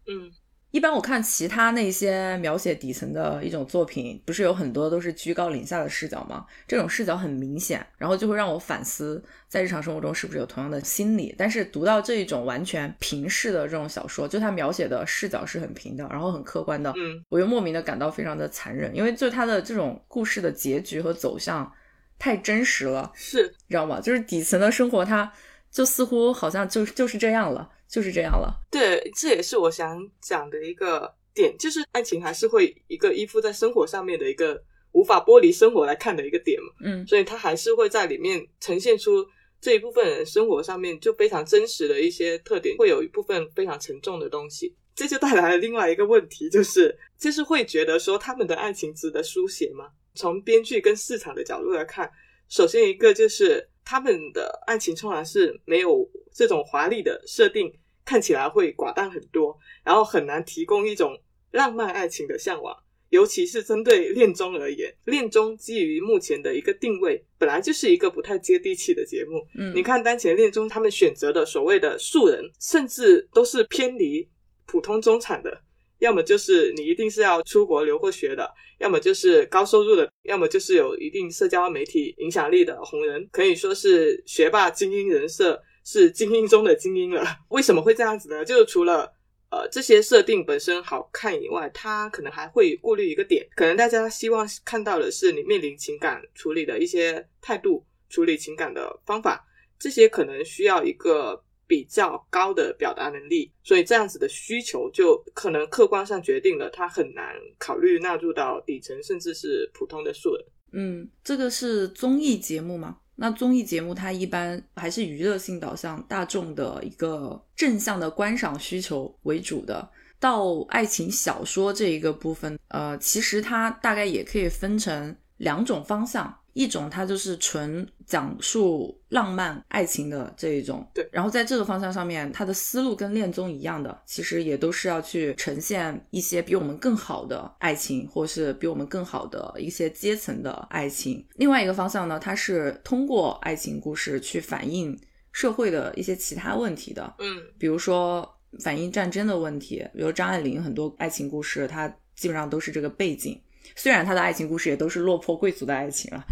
[0.07, 0.31] 嗯
[0.73, 6.47] 一般我看其他那些描写底层的一种作品，不是有很多都是居高临下的视角吗？
[6.67, 11.35] 这种视角很明显，然后就会让我反思，在日常生活中是不是有同样的心理。
[11.37, 21.71] 但是读到这一种完全平视的这种小说，就它描写的视角是很平的，然后很客观的，嗯我又莫名的感到非常的残忍，因为就它的这种故事的结局和走向
[22.19, 24.01] 太真实了，是你知道吗？
[24.01, 25.31] 就是底层的生活，它
[25.71, 28.59] 就似乎好像就就是这样了，就是这样了。
[28.71, 34.61] 对，这也是我想讲的一个点，就是爱情还是会一个依附在生活上面的一个
[34.93, 39.25] 无法剥离生活来看的一个点嘛，嗯所以它还是会在里面呈现出
[39.61, 44.75] 这一部分人生活上面就非常真实的一些特点，会有一部分非常沉重的东西。
[44.95, 49.87] 这就带来了另外一个问题，就是就是会觉得说他们的爱情值得书写吗？
[50.15, 52.11] 从编剧跟市场的角度来看，
[52.49, 57.73] 首先一个就是他们的爱情通常是没有这种华丽的设定，
[58.05, 61.19] 看起来会寡淡很多，然后很难提供一种
[61.51, 62.77] 浪漫爱情的向往。
[63.11, 69.47] 尤其是针对恋综而言，恋综基于目前的一个定位，本来就是一个不太接地气的节目。
[69.59, 74.27] 嗯，你看当前恋综他们选择的所谓的素人，甚至都是偏离
[74.65, 75.61] 普通中产的，
[75.99, 87.25] 要么就是你一定是要出国留过学的，要么就是高收入的，要么就是有一定社交媒体影响力的红人，可以说是学霸精英人设，是精英中的精英了。
[87.51, 88.45] 为什么会这样子呢？
[88.45, 89.13] 就除了
[89.51, 99.45] 呃这些设定本身好看以外，它可能还会顾虑一个点，可能大家希望看到的是你面临情感处理的一些态度，处理情感的方法，
[99.79, 110.45] 这些可能需要一个比较高的表达能力，所以这样子的需求就可能客观上决定了它很难考虑纳入到底层甚至是普通的素人。
[110.75, 112.99] 嗯，这个是综艺节目吗？
[113.23, 119.89] 那综艺节目它一般还是娱乐性导向、大众的一个正向的观赏需求为主的。
[120.19, 141.27] 到爱情小说这一个部分，呃，其实它大概也可以分成两种方向，一种它就是纯讲述浪漫爱情的这一种，对然后在这个方向上面，它的思路跟恋综一样的，其实也都是要去呈现一些比我们更好的爱情，或是比我们更好的一些阶层的爱情。
[141.37, 144.99] 另外一个方向呢，它是通过爱情故事去反映
[145.33, 148.29] 社会的一些其他问题的，嗯比如说
[148.61, 153.41] 反映战争的问题，比如张爱玲很多爱情故事，它基本上都是这个背景。
[153.77, 156.23] 虽然他的爱情故事也都是落魄贵族的爱情啊，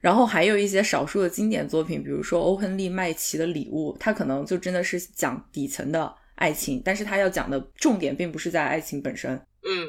[0.00, 9.34] 然后还有一些少数的经典作品，比如说欧亨利·麦奇的《礼物》，他可能就真的是讲底层的爱情，但是他要讲的重点并不是在爱情本身。
[9.62, 9.88] 嗯，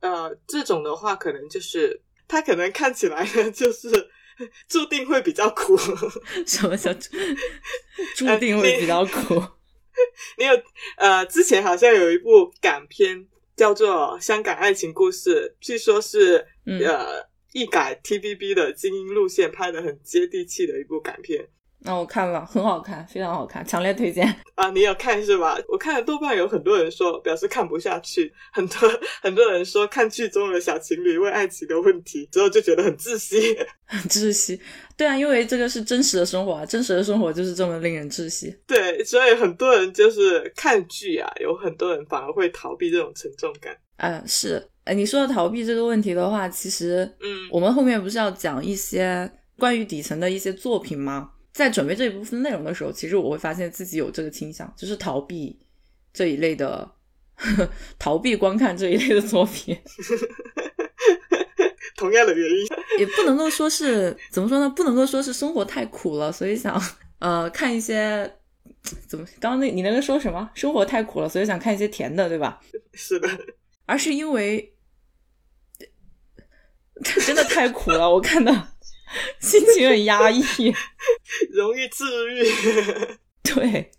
[0.00, 3.88] 呃，这种的话可能就是他可能看起来呢就是
[4.68, 5.76] 注定会比较苦。
[6.46, 7.10] 什么叫注
[8.16, 9.42] 注定会比较苦？
[10.38, 10.52] 你有
[10.96, 13.26] 呃，之前好像有一部港片
[13.58, 16.80] 叫做《香港爱情故事》，据说是、嗯。
[16.80, 21.48] 呃一改 TVB 的精英路线，拍的很接地气的一部港片
[21.80, 24.26] 那我看了，很好看，非常好看，强烈推荐。
[24.56, 24.68] 啊。
[24.70, 25.58] 你有看是吧？
[25.68, 28.90] 我看了豆瓣有很多人说表示看不下去，很多
[29.22, 33.56] 很多人说看剧中的小情侣问爱情的问题之后就觉得很窒息。
[33.86, 34.60] 很窒息。
[34.96, 38.54] 对啊，因为这个是真实的生活啊，真实的生活就是这么令人窒息。
[38.66, 43.74] 对，所以很多人就是看剧啊，有很多人反而会逃避这种沉重感。
[43.98, 51.30] 嗯，是，哎，你说到逃避这个问题的话，其实，嗯我们后面不是要讲一些关于底层的一些作品吗？
[51.52, 55.58] 在准备这一部分内容的时候，其实我会发现自己有这个倾向，就是逃避
[56.12, 56.90] 这一类的，
[57.98, 59.76] 逃避观看这一类的作品，
[61.96, 62.66] 同样的原因，
[63.00, 64.70] 也不能够说是怎么说呢？
[64.70, 66.80] 不能够说是生活太苦了，所以想
[67.18, 68.36] 呃看一些
[69.08, 70.48] 怎么刚刚那你那个说什么？
[70.54, 72.60] 生活太苦了，所以想看一些甜的，对吧？
[72.92, 73.28] 是的，
[73.86, 74.74] 而是因为
[77.02, 78.52] 这 真的太苦了，我看到
[79.40, 80.42] 心情很压抑。
[81.50, 82.04] 容易治
[82.34, 82.42] 愈。
[83.42, 83.90] 对，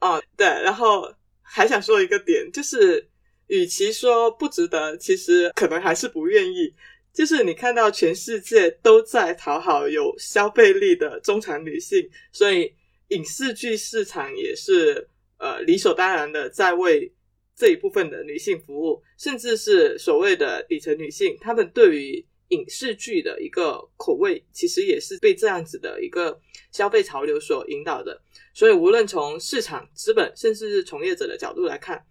[0.00, 1.12] 哦，对，然后
[1.42, 3.08] 还想说一个点，就是
[3.46, 6.74] 与其说不值得，其实可能还是不愿意。
[7.12, 12.72] 就是你看到全世界都在讨好有消费力的中产女性，所以
[13.08, 15.08] 影视剧市场也是
[15.38, 17.12] 呃理所当然的在为
[17.56, 26.40] 这一部分的女性服务，甚至是所谓的底层女性，她们对于影视剧的一个口味，其实也是被这样子的一个
[26.72, 28.20] 消费潮流所引导的。
[28.54, 32.04] 所以，无论从市场、资本，甚至是从业者的角度来看，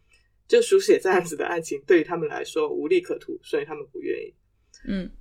[0.48, 4.34] 就书写这样子的案情，对于他们来说无利可图，所以他们不愿意。
[4.88, 5.12] 嗯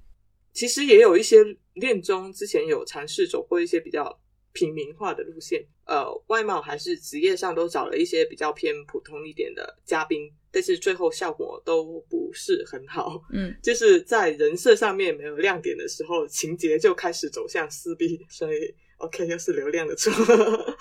[0.53, 1.45] 其实也有一些
[1.75, 4.19] 恋综之前有尝试走过一些比较
[4.53, 13.23] 平民化的路线，呃，外貌还是职业上都找了一些比较偏普通一点的嘉宾，但是最后效果都不是很好。
[13.33, 20.13] 嗯，就是在人设上面没有亮点的时候，情节就开始走向撕逼，所以 OK 又是流量的错。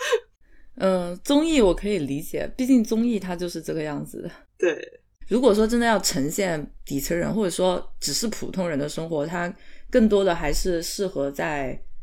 [0.77, 4.31] 嗯，综艺我可以理解，毕竟综艺它就是这个样子的。
[4.57, 9.55] 对，如果说真的要呈现底层人，或者说只是普通人的生活，它
[9.89, 11.94] 更多的还是适合在呃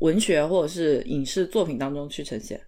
[0.00, 2.60] 文学或者是影视作品当中去呈现，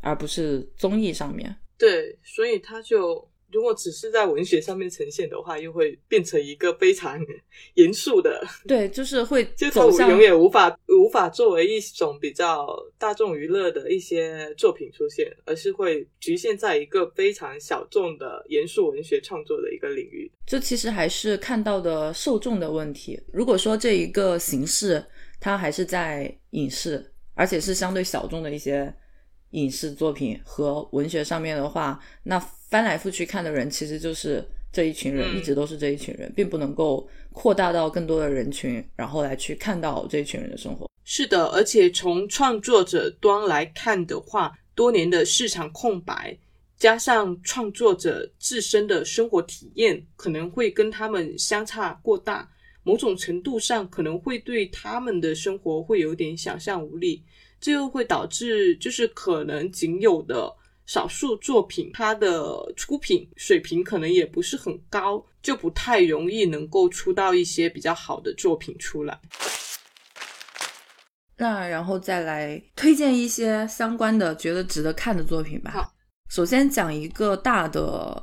[0.00, 1.54] 而不是综艺上面。
[1.78, 7.20] 对，所以他就如果只是在文学上面呈现的话，又会变成一个非常
[7.74, 20.30] 严肃的，对，就是会 就它走向永远无法无法作为一种比较大众娱乐的一些作品出现，而是会局限在一个非常小众的严肃文学创作的一个领域。
[20.46, 23.20] 这其实还是看到的受众的问题。
[23.32, 25.04] 如果说这一个形式
[25.42, 28.94] 它还是在影视，而且是相对小众的一些
[29.50, 40.88] 影视作品和文学上面的话，那翻来覆去看的人其实就是这一群人，嗯一直都是这一群人，并不能够扩大到更多的人群，然后来去看到这一群人的生活。
[41.02, 46.38] 是的，而且从创作者端来看的话，多年的市场空白，
[46.76, 52.48] 加上创作者自身的生活体验可能会跟他们相差过大，
[52.82, 57.24] 某种程度上可能会对他们的生活会有点想象无力，
[57.60, 60.52] 这又会导致就是可能仅有的
[60.84, 69.20] 少数作品，它的出品水平可能也不是很高，就不太容易能够出到一些比较好的作品出来。
[71.36, 75.70] 那然后再来推荐一些相关的觉得值得看的作品吧。
[75.70, 75.92] 好，
[76.28, 78.22] 首先讲一个大的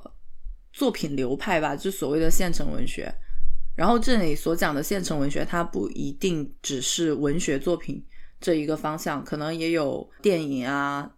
[0.72, 3.14] 作品流派吧，就所谓的现成文学。
[3.80, 8.04] 然后这里所讲的现成文学，它不一定只是文学作品
[8.42, 11.10] 这一个方向，可能也有电影啊、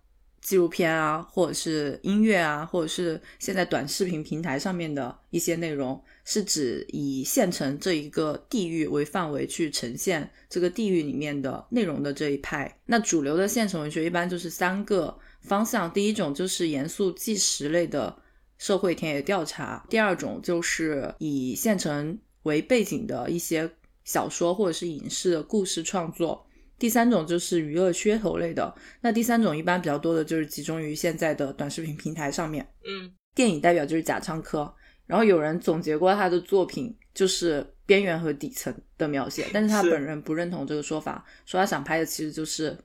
[0.41, 12.71] 纪录片啊，或者是音乐啊，或者是现在短视频平台上面的一些内容，是指以县城这一个地域为范围去呈现这个地域里面的内容的这一派。
[12.85, 18.15] 那主流的县城文学一般就是三个方向，第一种就是严肃纪实类的
[18.59, 23.69] 社会田野调查，第二种就是以县城为背景的一些
[24.03, 26.45] 小说或者是影视的故事创作。
[26.77, 32.67] 第三种就是娱乐噱头类的，那第三种一般比较多的就是集中于现在的短视频平台上面。
[32.83, 34.73] 嗯，电影代表就是贾樟柯，
[35.05, 42.75] 然后有人总结过他的作品就是边缘和底层的描写，但是他本人不认同这个说法，说他想拍的其实就是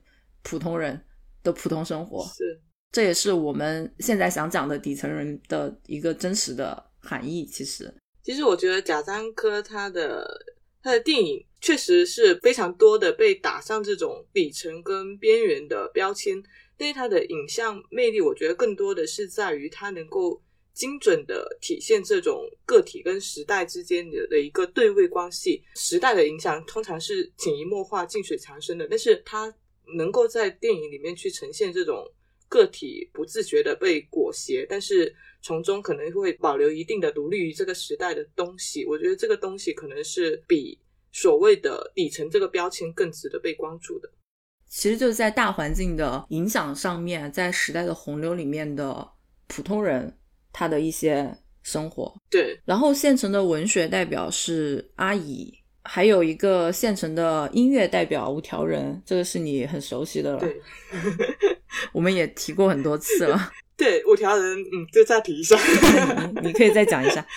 [0.43, 1.01] 普通人
[1.41, 7.47] 的普通生活，是这也是我们现在想讲的底层人的一个真实的含义。
[7.47, 7.91] 其实，
[8.27, 10.45] 其实我觉得贾樟柯他的
[10.83, 16.43] 他的电影确实是非常多的被打上这种底层跟边缘的标签，
[16.77, 20.41] 但是他的影像魅力，我觉得更多的是在于他能够
[20.73, 25.63] 精准的体现这种个体跟时代之间的的一个对位关系。
[25.75, 29.55] 时代的影响通常是潜移默化、静水长深的，但是他
[29.97, 32.05] 能够在电影里面去呈现这种
[32.47, 38.85] 个体不自觉的被裹挟，但是从中可能会保留一定的独立于这个时代的东西。
[38.85, 40.79] 我觉得这个东西可能是比
[41.11, 44.09] 所谓的底层这个标签更值得被关注的。
[44.67, 49.07] 其实就是在大环境的影响上面，在时代的洪流里面的
[49.47, 50.17] 普通人
[50.51, 51.33] 他的一些
[51.63, 52.13] 生活。
[52.29, 60.61] 对，然后县城的文学代表是阿姨，还有一个县城的音乐代表五条人，这个是你很熟悉的了，对，
[61.91, 63.51] 我们也提过很多次了。
[63.77, 65.55] 对，五条人，嗯，就再提一下。
[66.41, 67.25] 你你可以再讲一下。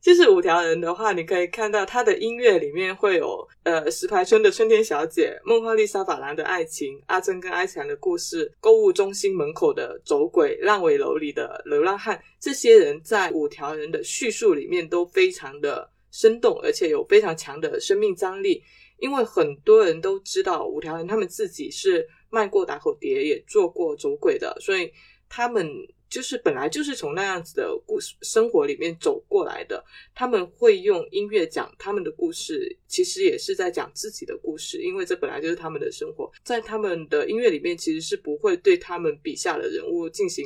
[0.00, 18.62] 就是五条人的话，你可以看到他的音乐里面会有呃石牌村的春天小姐、梦幻丽莎法郎的爱情、阿珍跟阿强的故事、购物中心门口的走鬼、烂尾楼里的流浪汉，这些人在五条人的叙述里面都非常的生动，而且有非常强的生命张力。
[18.98, 24.92] 因为很多人都知道五条人他们自己是卖过打口碟，也做过走鬼的，所以
[25.28, 25.66] 他们
[26.08, 29.84] 就是本来就是从那样子的故事生活里面走过来的。
[30.14, 36.30] 他们会用音乐讲他们的故事，其实也是在讲自己的故事，因为这本来就是他们的生活。
[36.42, 40.44] 在他们的音乐里面，其实是不会对他们笔下的人物进行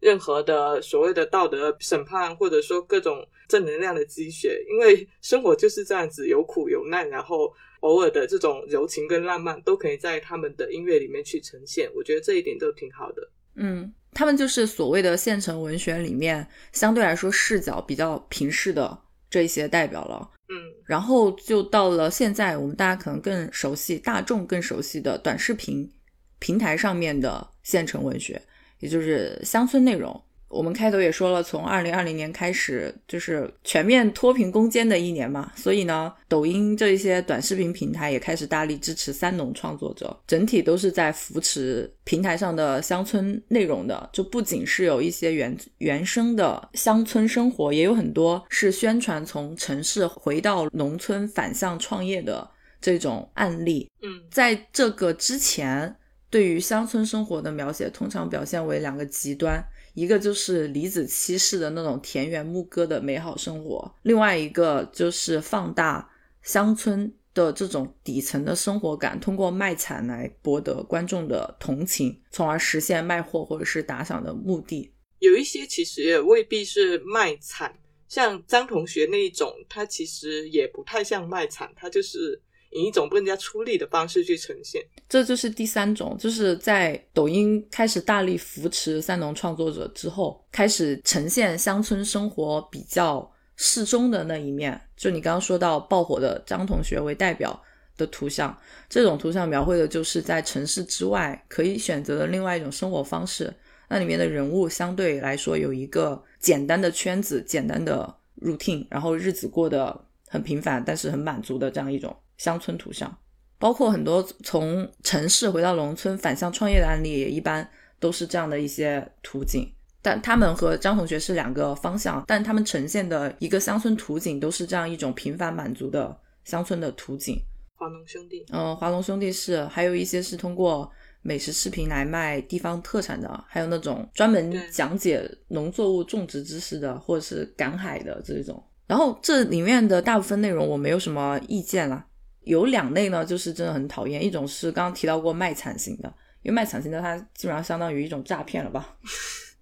[0.00, 7.52] 任何的所谓的道德审判，或者说各种正能量的积雪，因为生活就是这样子，有苦有难，然后。
[7.82, 13.30] 偶尔的这种柔情跟浪漫都可以在他们的音乐里面去呈现，我觉得这一点都挺好的。
[13.54, 20.30] 嗯，他们就是所谓的现成文学里面相对来说视角比较平视的这一些代表了。
[20.48, 20.54] 嗯，
[20.84, 25.90] 然后就到了现在，我们大家可能更熟悉、大众更熟悉的短视频
[26.38, 28.40] 平台上面的现成文学，
[28.80, 30.22] 也就是乡村内容。
[30.52, 44.10] 我们开头也说了，从二零二零年开始就是全面脱贫攻坚的一年嘛，所以呢，抖音这一些短视频平台也开始大力支持三农创作者，整体都是在扶持平台上的乡村内容的。
[44.12, 52.46] 就不仅是有一些原原生的乡村生活，也有很多是宣传从城市回到农村反向创业的
[52.80, 53.88] 这种案例。
[54.02, 55.96] 嗯，在这个之前，
[56.32, 59.62] 对于乡村生活的描写通常表现为两个极端。
[59.92, 66.10] 一个就是李子柒式的那种田园牧歌的美好生活，另外一个就是放大
[66.40, 74.90] 乡村的这种底层的生活感，通过卖惨来博得观众的同情，从而实现卖货或者是打赏的目的。
[75.18, 77.78] 有一些其实也未必是卖惨，
[78.08, 82.40] 像张同学那一种，他其实也不太像卖惨，他就是。
[82.72, 94.80] 以一种更加出力的方式去呈现，这就是第三种，就是在抖音开始大力扶持三农创作者之后，开始呈现乡村生活比较适中的那一面。
[94.96, 97.60] 就你刚刚说到爆火的张同学为代表
[97.96, 98.56] 的图像，
[98.88, 103.52] 这种图像描绘的就是在城市之外可以选择的另外一种生活方式。
[103.88, 112.16] 那里面的人物相对来说有一个简单的圈子、简单的 routine，然后日子过得很平凡，但是很满足的这样一种。
[112.42, 113.16] 乡村图像，
[113.56, 117.70] 包括很多从城市回到农村反向创业的案例，也一般
[118.00, 119.72] 都是这样的一些图景。
[120.02, 127.40] 但他们和张同学是两个方向，但他们呈现的一个乡村图景都是这样一种平凡满足的乡村的图景。
[127.76, 130.90] 华农兄弟，嗯，华农兄弟是，还有一些是通过
[131.20, 138.60] 美食视频来卖地方特产的，还有那种专门讲解农作物种植知识的，或者是赶海的这种。
[138.88, 142.04] 然后这里面的大部分内容我没有什么意见了。
[142.44, 144.24] 有两类呢，就是真的很讨厌。
[144.24, 146.12] 一种是刚刚提到过卖惨型的，
[146.42, 148.96] 因为卖惨型的它基本上相当于一种诈骗了吧，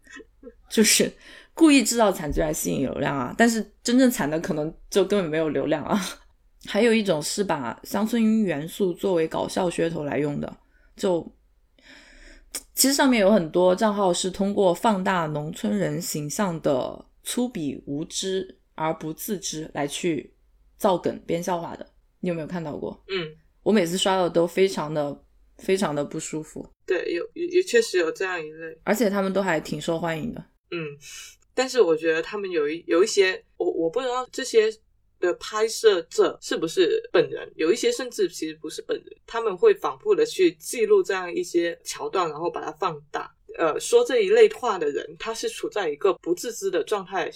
[0.69, 1.13] 就是
[1.55, 3.35] 故意制造惨剧来吸引流量啊。
[3.37, 6.01] 但是真正惨的可能就根本没有流量啊。
[6.67, 10.57] 还有一种是把乡村音元素作为搞笑噱头来用的，
[10.95, 11.27] 就
[12.75, 20.35] 其实上面有很多账号是通过放大农村人形象的粗鄙无知而不自知来去
[20.77, 21.87] 造梗编笑话的。
[22.21, 23.03] 你有没有看到过？
[23.09, 25.25] 嗯，我每次刷到都非常的
[25.59, 26.67] 非常的不舒服。
[26.87, 30.45] 对，有也也确实有这样一类，而且他们都还挺受欢迎的。
[30.71, 30.79] 嗯，
[31.55, 34.73] 但是我觉得他们有一有一些，我我不知道这些
[35.19, 43.35] 的拍摄者是不是本人，有一些甚至其实不是本人，他们会反复的去记录这样一些桥段，然后把它放大。
[43.59, 47.31] 呃，说这一类话的人，他是处在一个不自知的状态。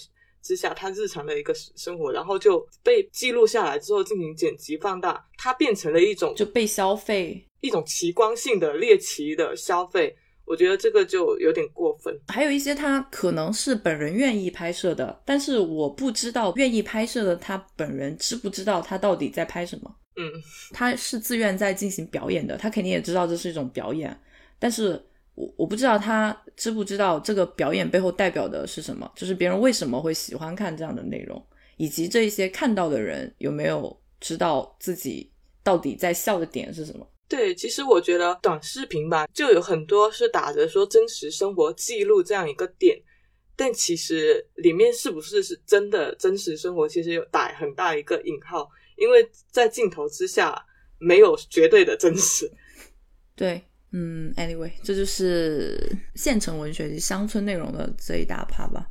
[0.45, 10.15] 之下，他日常的一个生活，然后就被记录下来之后进行剪辑放大，它变成了一种就被消费，一种奇观性的猎奇的消费。
[10.45, 12.15] 我觉得这个就有点过分。
[12.27, 19.95] 还有一些他可能是本人愿意拍摄的，但是我不知道愿意拍摄的他本人知不知道他到底在拍什么。
[20.15, 20.31] 嗯，
[20.71, 24.15] 他是自愿在进行表演的，他肯定也知道这是一种表演，
[24.59, 25.03] 但是。
[25.35, 31.45] 我我不知道他知不知道这个表演背后代表的是什么，就是别人为什么会喜欢看这样的内容，
[31.77, 35.29] 以及这一些看到的人有没有知道自己
[35.61, 37.05] 到底在笑的点是什么？
[37.27, 42.97] 对，其实我觉得短视频吧，就有很多是打着说真实生活记录这样一个点，
[43.55, 50.65] 但其实里面是不是是真的真实生活，其实有打很大一个引号，因为在镜头之下
[50.97, 52.49] 没有绝对的真实。
[53.35, 53.61] 对。
[53.97, 58.85] 嗯，anyway，这就是县城文学及乡村内容的这一大趴吧。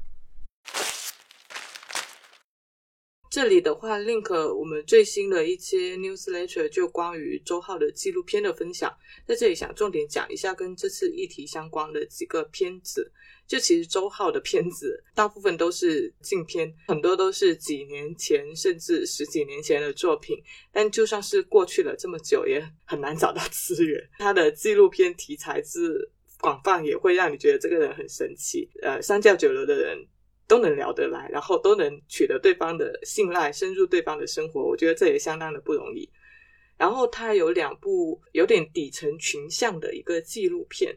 [3.34, 13.10] 这里的话，link 我们最新的一些 newsletter 就关于周浩的纪录片的分享，在这里想重点讲一下跟这次议题相关的几个片子。
[13.44, 20.40] 就其实周浩的片子大部分都是禁片，很多都是几年前甚至十几年前的作品。
[20.70, 24.00] 但就算是过去了这么久，也很难找到资源。
[24.16, 26.08] 他的纪录片题材之
[26.40, 28.70] 广泛，也会让你觉得这个人很神奇。
[28.80, 30.06] 呃，三教九流的人。
[30.46, 36.08] 都能聊得来，然后都能取得对方的信赖，深入对方的生活，我觉得这也相当的不容易。
[36.76, 40.96] 然后他有两部有点底层群像的一个纪录片，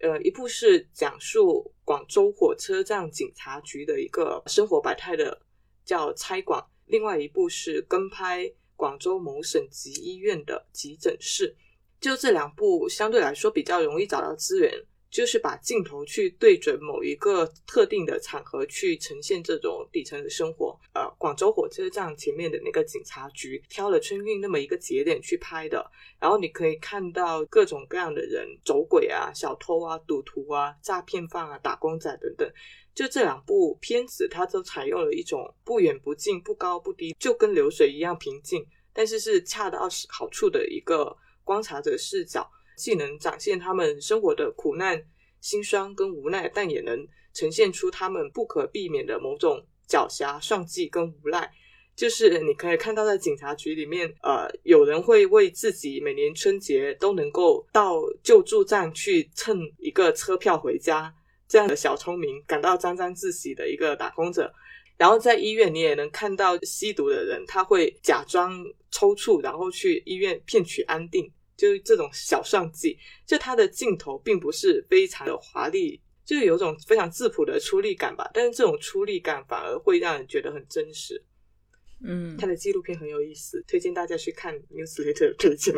[0.00, 5.40] 呃，一部是讲述广州火车站警察局的一个生活百态的，
[5.84, 11.56] 叫《拆广》；另外一部是跟拍广州某省级医院的急诊室。
[12.00, 14.70] 就这两部相对来说比较容易找到资源。
[15.14, 20.76] 就是把镜头去对准某一个特定的场合去呈现这种底层的生活。
[20.92, 25.88] 呃，广州火车站前面的那个警察局，挑了春运那么一个节点去拍的。
[26.18, 32.52] 然后你可以看到各种各样的人，走鬼啊、小偷啊、赌徒啊、诈骗犯啊、打工仔等等。
[32.92, 42.50] 就这两部片子，它都采用了一种不远不近、不高不低，就跟流水一样平静，但是是恰到好处的一个观察者视角。
[42.76, 45.02] 既能展现他们生活的苦难、
[45.40, 51.50] 心酸跟无奈，但也能呈现出他们不可避免的某种狡黠、算计跟无赖。
[51.96, 61.14] 就是你可以看到，在警察局里面，呃，有人会为自己每年春节都能够到救助站去蹭一个车票回家
[61.46, 64.52] 这样的小聪明感到沾沾自喜的一个打工者。
[64.96, 71.30] 然后在医院，你也能看到吸毒的人，他会假装抽搐，然后去医院骗取安定。
[71.56, 78.30] 就这种小算计，就它的镜头并不是非常的华丽，就有种非常质朴的出力感吧。
[78.34, 81.22] 但是这种出力感反而会让人觉得很真实。
[82.06, 85.74] 嗯，他的纪录片很有意思，推荐大家去看 newsletter 推荐。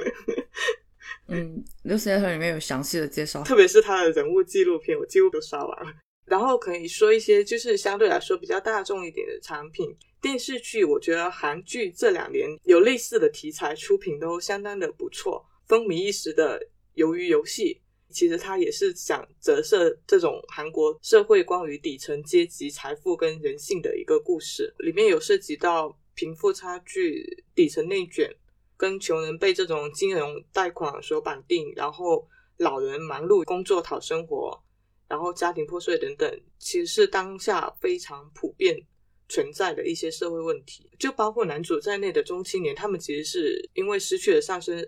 [1.29, 5.93] 嗯，newsletter 里面有详细的介绍，特别是他的人物纪录片，我几乎都刷完了。
[6.24, 9.97] 然后可以说一些就是相对来说比较大众一点的产品。
[10.20, 15.47] 电视剧，我觉得韩剧这两年有类似的题材出品都相当的不错。
[15.67, 16.61] 风靡一时的
[17.03, 17.81] 《鱿鱼游戏》，
[18.14, 24.73] 其实它也是想折射这种韩国社会关于底层阶级财富跟人性的一个故事。
[24.79, 28.33] 里面有涉及到贫富差距、底层内卷，
[28.77, 34.62] 跟穷人被这种金融贷款所绑定，然后老人忙碌工作讨生活，
[35.09, 38.81] 然后家庭破碎等等，其实是当下非常普遍
[39.29, 40.89] 存在的一些社会问题。
[40.97, 44.87] 就包括男主在内的中青年，他们其实是因为失去了上升。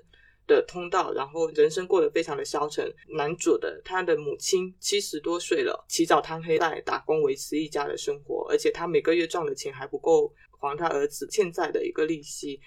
[0.49, 2.93] 的通道，然后人生过得非常的消沉。
[3.17, 12.59] 男主的他的母亲七十多岁了，起早贪黑在打工维持一家的生活，而且他每个月赚的钱还不够还他儿子欠债的一个利息。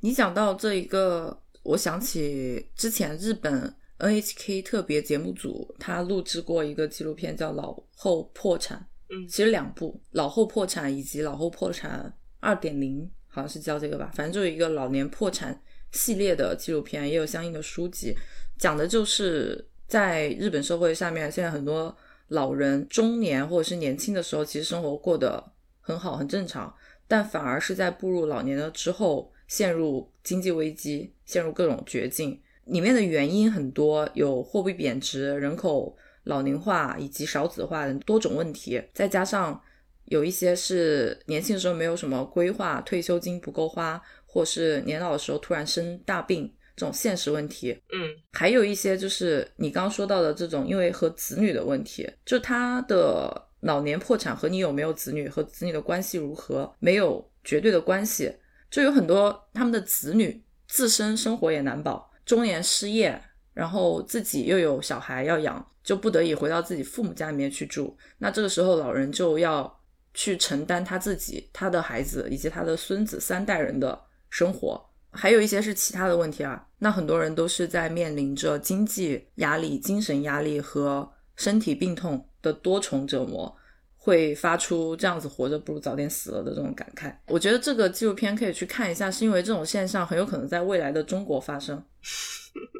[0.00, 8.78] 你讲到这一个，我想起之前日本 NHK 特别节目组他录制过一个纪录片，叫《老后破产》。
[9.14, 15.62] 嗯，其实两部《老后破产》以及《老后破产二点零》，好像是叫这个吧，反正就是一个老年破产。
[15.92, 18.16] 系列的纪录片也有相应的书籍，
[18.58, 21.96] 讲的就是在日本社会下面，现在很多
[22.28, 26.72] 老人中年或者是年轻的时候，其实生活过得很好很正常，
[27.08, 32.40] 但反而是在步入老年了之后，陷入经济危机，陷入各种绝境。
[32.66, 39.60] 里面的原因很多，有货币贬值、人口老龄化以及少子化等多种问题，再加上
[40.04, 44.00] 有一些是年轻的时候没有什么规划，退休金不够花。
[44.32, 58.32] 或是年老的时候突然生大病这种现实问题，嗯，还有一些就是你刚刚说到的这种，因为和子女的问题，就他的老年破产和你有没有子女和子女的关系如何没有绝对的关系，
[58.70, 63.20] 就有很多他们的子女自身生活也难保，中年失业，
[63.52, 69.82] 然后自己又有小孩要养，就不得已回到自己父母家里面去住，那这个时候老人就要
[70.14, 74.00] 去承担他自己、他的孩子以及他的孙子三代人的。
[74.30, 74.80] 生活
[75.12, 83.52] 还有一些是其他的问题啊，那很多人都是在面临着经济压力、精神压力和身体病痛的多重折磨，
[83.96, 87.12] 会发出这样子活着不如早点死了的这种感慨。
[87.26, 91.84] 我觉得这个纪录片可以去看一下，是因为这种现象很有可能在未来的中国发生。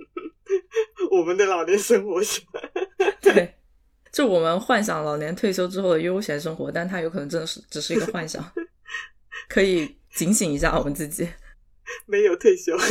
[1.11, 2.41] 我们的老年生活是
[3.21, 3.57] 对，
[4.13, 8.53] 就我们幻想老年退休之后的悠闲生活，但它有可能真的是只是一个幻想，
[9.49, 9.97] 可以。
[10.13, 11.29] 警醒一下我们自己，
[12.07, 12.77] 没有退休。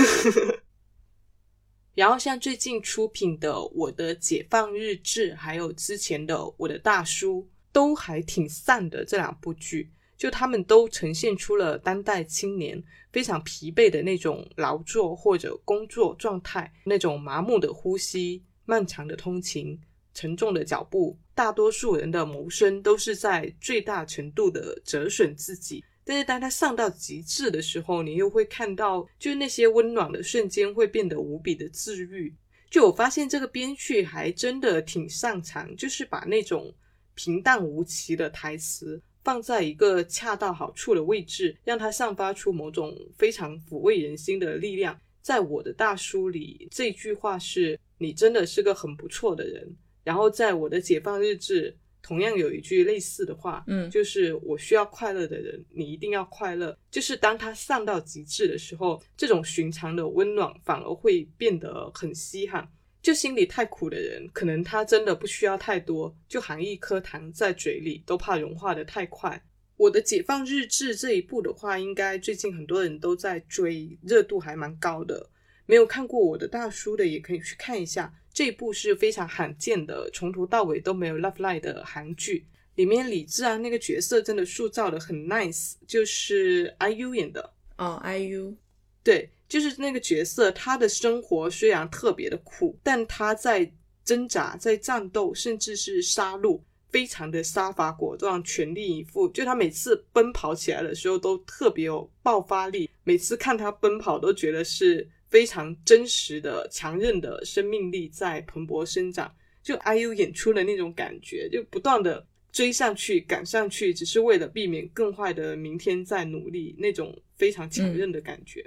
[1.95, 7.41] 然后像最近出品的《我的解放日志》，还有之前的《我的大叔》，
[7.73, 9.03] 都还挺散的。
[9.03, 12.81] 这两部剧就他们都呈现出了当代青年
[13.11, 19.77] 非常疲惫的那种劳作或者工作状态，那种麻木的呼吸、漫长的通勤、
[20.13, 21.19] 沉重的脚步。
[21.35, 32.33] 大多数人的谋生都是在最大程度的折损自己，但是当他上到极致的时候，你又会看到，就是那些温暖的瞬间会变得无比的治愈。
[32.67, 36.73] 就我发现这个编剧还真的挺擅长，就是把那种
[37.13, 44.99] 平淡无奇的台词放在一个恰到好处的位置，让它散发出某种非常抚慰人心的力量。
[45.21, 49.75] 在我的大书里，这句话是你真的是个很不错的人。
[50.03, 51.77] 然后在我的解放日志，
[52.09, 56.75] 同样有一句类似的话，嗯就是我需要快乐的人，你一定要快乐。
[56.89, 62.67] 就是当他丧到极致的时候，这种寻常的温暖反而会变得很稀罕。
[62.99, 69.45] 就心里太苦的人，可能他真的不需要太多，就含一颗糖在嘴里都怕融化的太快。
[69.77, 75.29] 我的解放日志这一部的话，应该最近很多人都在追，热度还蛮高的。
[75.67, 78.11] 没有看过我的大叔的，也可以去看一下。
[78.39, 82.47] 这一部是非常罕见的，从头到尾都没有 love line 的韩剧。
[82.75, 87.53] 里面李智安那个角色真的塑造的很 nice，就是 IU 演的。
[87.77, 88.55] 哦，IU，
[89.03, 93.69] 对，就是那个角色，他的生活虽然特别的苦，但他在
[94.05, 99.27] 挣扎、在战斗，甚至是杀戮，非常的杀伐果断、全力以赴。
[99.27, 102.89] 就他每次奔跑起来的时候，都特别有爆发力。
[103.03, 105.09] 每次看他奔跑，都觉得是。
[105.29, 118.65] 非常真实的、强韧的生命力在蓬勃生长，就 IU 演出的那种感觉，就不断的追上去、赶上去，只是为了避免更坏的明天再努力，那种非常强韧的感觉。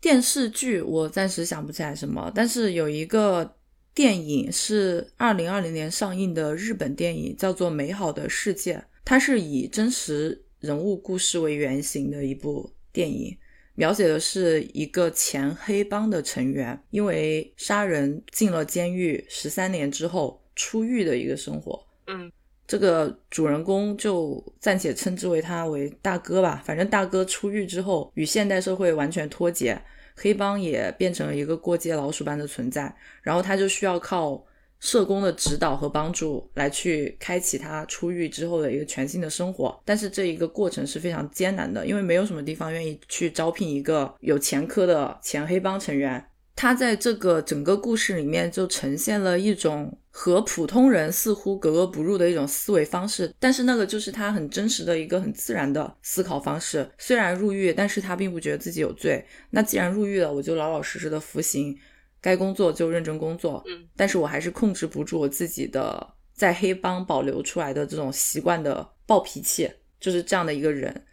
[0.00, 3.56] 电视剧我暂时想不起来什么，但是有一个
[3.92, 13.36] 电影是二零二零年上映的日本电影，叫做《美好的世界》，它是以真实人物故事为原型的一部电影。
[13.80, 21.82] 描写的是一个前黑帮的成员，因为杀人进了监狱十三年之后出狱的一个生活。
[22.06, 22.30] 嗯，
[22.66, 26.62] 这个主人公就暂且称之为他为大哥吧。
[26.62, 29.80] 反正大哥出狱之后与现代社会完全脱节，
[30.14, 32.94] 黑帮也变成了一个过街老鼠般的存在。
[33.22, 34.44] 然后他就需要靠。
[34.80, 39.78] 社工的指导和帮助，来去开启他出狱之后的一个全新的生活。
[39.84, 46.24] 但是这一个过程是非常艰难的，因为没有什么地方愿意去招聘一个有前科的前黑帮成员。
[46.56, 56.86] 他在这个整个故事里面就呈现了一种和普通人似乎格格不入的一种思维方式，但是那个就是他很真实的一个很自然的思考方式。
[56.98, 59.24] 虽然入狱，但是他并不觉得自己有罪。
[59.48, 61.74] 那既然入狱了，我就老老实实的服刑。
[62.20, 71.06] 该工作就认真工作，嗯，但是我还是控制不住我自己的在黑帮保留出来的这种习惯的暴脾气，就是这样的一个人。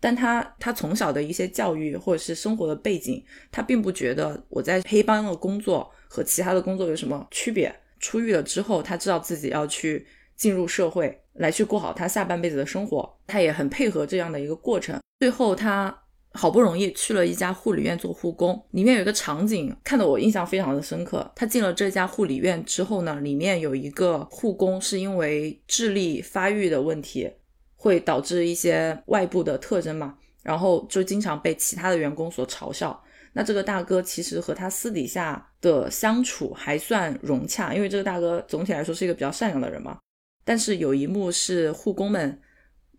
[0.00, 7.74] 但他他从小的一些教育或者是生活的背景，他并不觉得我在黑帮的工作和其他的工作有什么区别。
[7.98, 10.06] 出狱了之后，他知道自己要去
[10.36, 14.98] 进入社会，来去过好他下半辈子的生活，他也很配合这样的一个过程。
[15.20, 15.96] 最后他。
[16.32, 21.28] 好不容易去了一家护理院做护工，里面有一个场景看得我印象非常的深刻。
[21.34, 27.28] 他进了这家护理院之后呢，里面有一个护工是因为智力发育的问题，
[27.74, 33.02] 会导致一些外部的特征嘛，然后就经常被其他的员工所嘲笑。
[33.32, 39.98] 那这个大哥其实和他私底下的相处还算融洽，因为这个大哥总体来说是一个比较善良的人嘛。
[40.44, 42.40] 但是有一幕是护工们。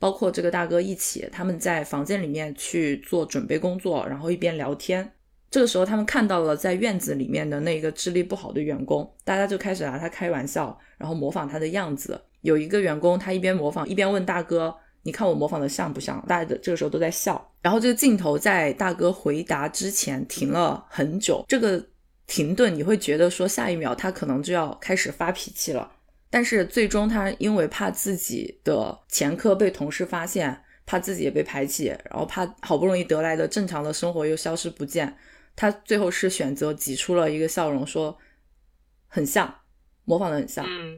[0.01, 5.07] 包括这个大哥一起，他们在房间里面去做准备工作，然后一边聊天。
[5.51, 12.19] 这个时候，他们看到了在院子里面的那个智力不好的员工，大家就开始拿他开玩笑，然后模仿他的样子。
[12.41, 17.53] 有一个员工，他一边模仿一边问大哥：“你看我模仿的像不像？”大家的这个时候都在笑。
[17.61, 21.85] 然后这个镜头在大哥回答之前停了很久，这个
[22.25, 25.91] 停顿你会觉得说下一秒他可能就要开始发脾气了。
[26.33, 35.13] 但是最终，他因为怕自己的前科被同事发现，怕自己也被排挤，然后怕好不容易得来的正常的生活又消失不见，
[35.57, 38.17] 他最后是选择挤出了一个笑容，说
[39.09, 39.53] 很像，
[40.05, 40.65] 模仿的很像。
[40.65, 40.97] 嗯，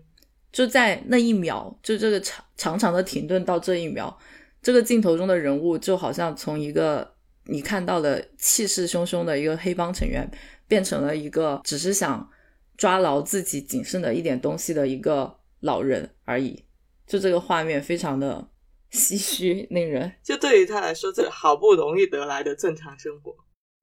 [0.52, 4.16] 就在那一秒，就这个长长长的停顿到这一秒，
[4.62, 7.12] 这个镜头中的人物就好像从一个
[7.46, 10.30] 你看到的气势汹汹的一个黑帮成员，
[10.68, 12.30] 变成了一个只是想。
[12.78, 16.65] 抓牢自己仅剩的一点东西的一个老人而已，
[17.05, 18.49] 就这个画面非常的
[18.91, 23.36] 唏嘘，令人 就对于他来说，这好不容易得来的正常生活，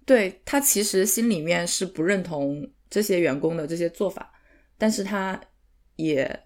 [0.05, 4.33] 对他其实心里面是不认同这些员工的这些做法，
[4.77, 5.41] 但是他
[5.97, 6.45] 也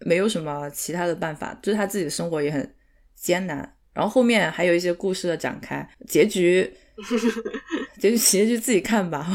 [0.00, 2.74] 没有什么其他的办法，就是他自己的生活也很
[3.14, 6.72] 艰难，然后后面还有一些故事的展开，结局
[7.98, 9.26] 结局 结局自己看吧，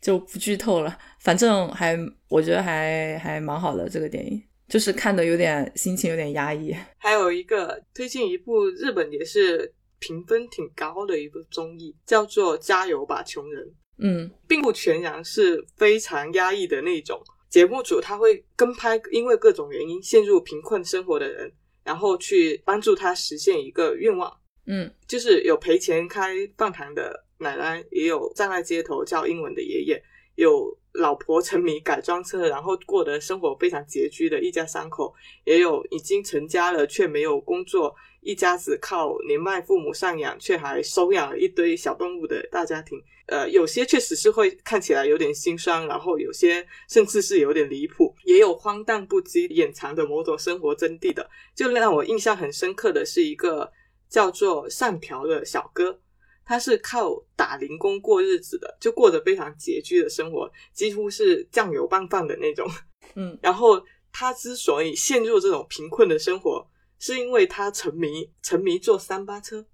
[0.00, 0.98] 就不剧透了。
[1.20, 6.74] 反正还我觉得还还蛮好的这个电影，就是看的有点心情有点压抑。
[6.98, 13.64] 还有一个推荐一部日本也是评分挺高的一部综艺，叫做《加油吧穷人》。
[14.00, 17.20] 嗯并不全然是非常压抑的那种。
[17.48, 21.50] 节目组他会跟拍因为各种原因陷入贫困生活的人，
[21.82, 24.32] 然后去帮助他实现一个愿望。
[24.66, 30.02] 嗯就是有赔钱开饭堂的奶奶，也有站在街头教英文的爷爷，
[30.34, 35.14] 有老婆沉迷改装车，然后过得生活非常拮据的一家三口，
[35.44, 43.00] 也有已经成家了却没有工作，一家子靠年迈父母赡养，却还收养了一堆小动物的大家庭。
[43.26, 51.28] 呃，有些确实是会看起来有点心酸，然后有些甚至是有点离谱，也有荒诞不羁、掩藏的某种生活真谛的。
[51.54, 53.70] 就让我印象很深刻的是一个
[54.08, 56.00] 叫做上朴的小哥，
[56.48, 62.66] 他是靠打零工过日子的，就过着非常拮据的生活，几乎是酱油拌饭的那种。
[63.16, 63.78] 嗯然后
[64.10, 66.66] 他之所以陷入这种贫困的生活，
[66.98, 69.66] 是因为他沉迷沉迷坐三八车，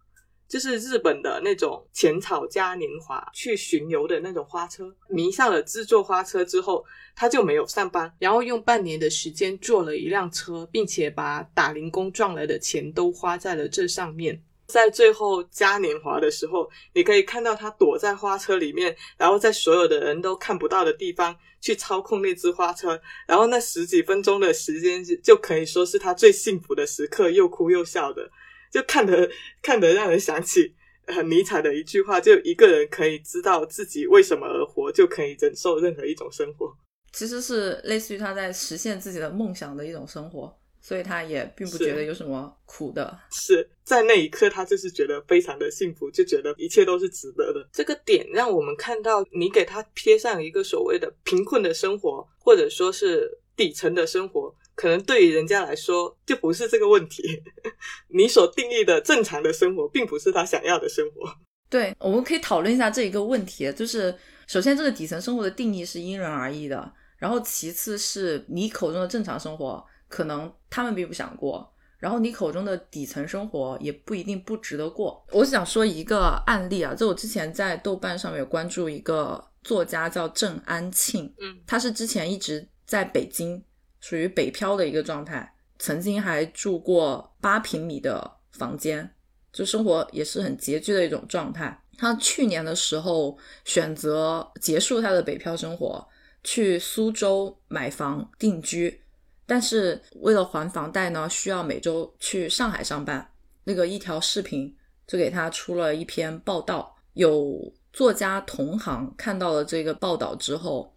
[0.48, 4.92] 就是日本的那种浅草嘉年华去巡游的那种花车。
[5.08, 14.42] 迷上了制作花车之后，他就没有上班，然后用半年的时间做了一辆车，并且把打零工赚来的钱都花在了这上面。
[14.66, 28.30] 在最后嘉年华的时候，你可以看到他躲在花车里面，然后在所有的人都看不到的地方去操控那只花车，然后那十几分钟的时间就可以说是他最幸福的时刻，又哭又笑的，
[28.72, 29.30] 就看得
[29.62, 30.74] 看得让人想起
[31.06, 36.74] 很尼采的一句话：就一个人可以知道自己为什么而活，就可以忍受任何一种生活。
[37.12, 40.52] 其实是类似于他在实现自己的梦想的一种生活，
[40.86, 43.18] 所以他也并不觉得有什么苦的。
[43.30, 47.66] 是在那一刻，他就是觉得非常的幸福，就觉得一切都是值得的。
[47.72, 57.22] 这个点让我们看到，你给他贴上一个所谓的贫困的生活，或者说是底层的生活，可能对于人家来说就不是这个问题。
[58.12, 61.34] 你所定义的正常的生活，并不是他想要的生活。
[61.70, 64.14] 对，我们可以讨论一下这一个问题，就是
[64.46, 69.82] 首先这个底层生活的定义是因人而异的，然后其次是你口中的正常生活，
[70.14, 75.26] 可能他们并不想过，然后你口中的底层生活也不一定不值得过。
[75.32, 83.60] 我想说一个案例啊，就我之前在豆瓣上面有关注一个作家叫郑安庆，嗯，他是之前一直在北京，
[83.98, 89.12] 属于北漂的一个状态，曾经还住过八平米的房间，
[89.52, 91.76] 就生活也是很拮据的一种状态。
[91.98, 96.06] 他去年的时候选择结束他的北漂生活，
[96.44, 99.00] 去苏州买房定居，
[99.46, 103.30] 但是为了还房贷呢，需要每周去上海上班。
[103.64, 104.74] 那个一条视频
[105.06, 110.94] 就给他出了一篇报道，有作家同行看到了这个报道之后，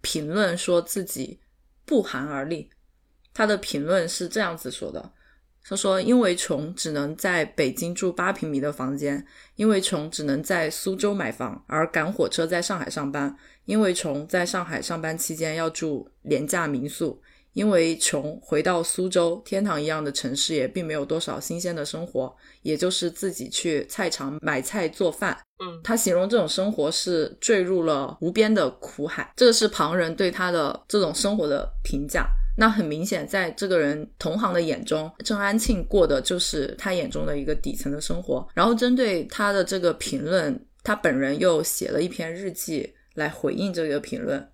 [0.00, 1.40] 评论说自己
[1.84, 2.70] 不寒而栗。
[3.34, 5.12] 他的评论是这样子说的：
[5.62, 9.18] 他说，因为穷，只能在北京住八平米的房间；
[9.56, 13.36] 因为穷，只能在苏州买房，而赶火车在上海上班；
[13.66, 17.20] 因为穷，在上海上班期间要住廉价民宿；
[17.56, 22.30] 因为穷，回到苏州天堂一样的城市也并没有多少新鲜的生活，
[22.60, 25.34] 也就是自己去菜场买菜做饭。
[25.64, 32.26] 嗯，他形容这种生活是坠入了无边的苦海，这个是旁人对他的这种生活的评价。
[32.58, 38.46] 那很明显，在这个人同行的眼中，郑安庆过的就是他眼中的一个底层的生活。
[38.52, 44.46] 然后针对他的这个评论，他本人又写了一篇日记来回应这个评论。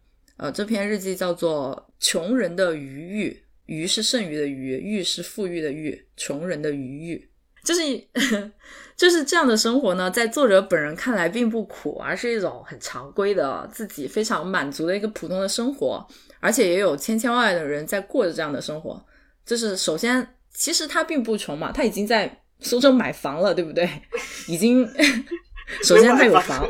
[0.43, 3.30] 呃，这篇日记叫做《穷人的余欲》，
[3.66, 7.30] 余是剩余的余，欲是富裕的欲，穷人的余欲。
[7.62, 7.80] 就是
[8.97, 16.05] 就是这样的生活呢，在作者本人看来并不苦，而是一种很常规的自己非常满足的一个普通的生活，
[16.40, 19.01] 而且也有千千万万的人在过着这样的生活。
[19.47, 23.88] 就是首先，其实他并不穷嘛，他已经在苏州买房了，对不对？
[24.49, 24.84] 已经
[25.84, 26.68] 首先他有房，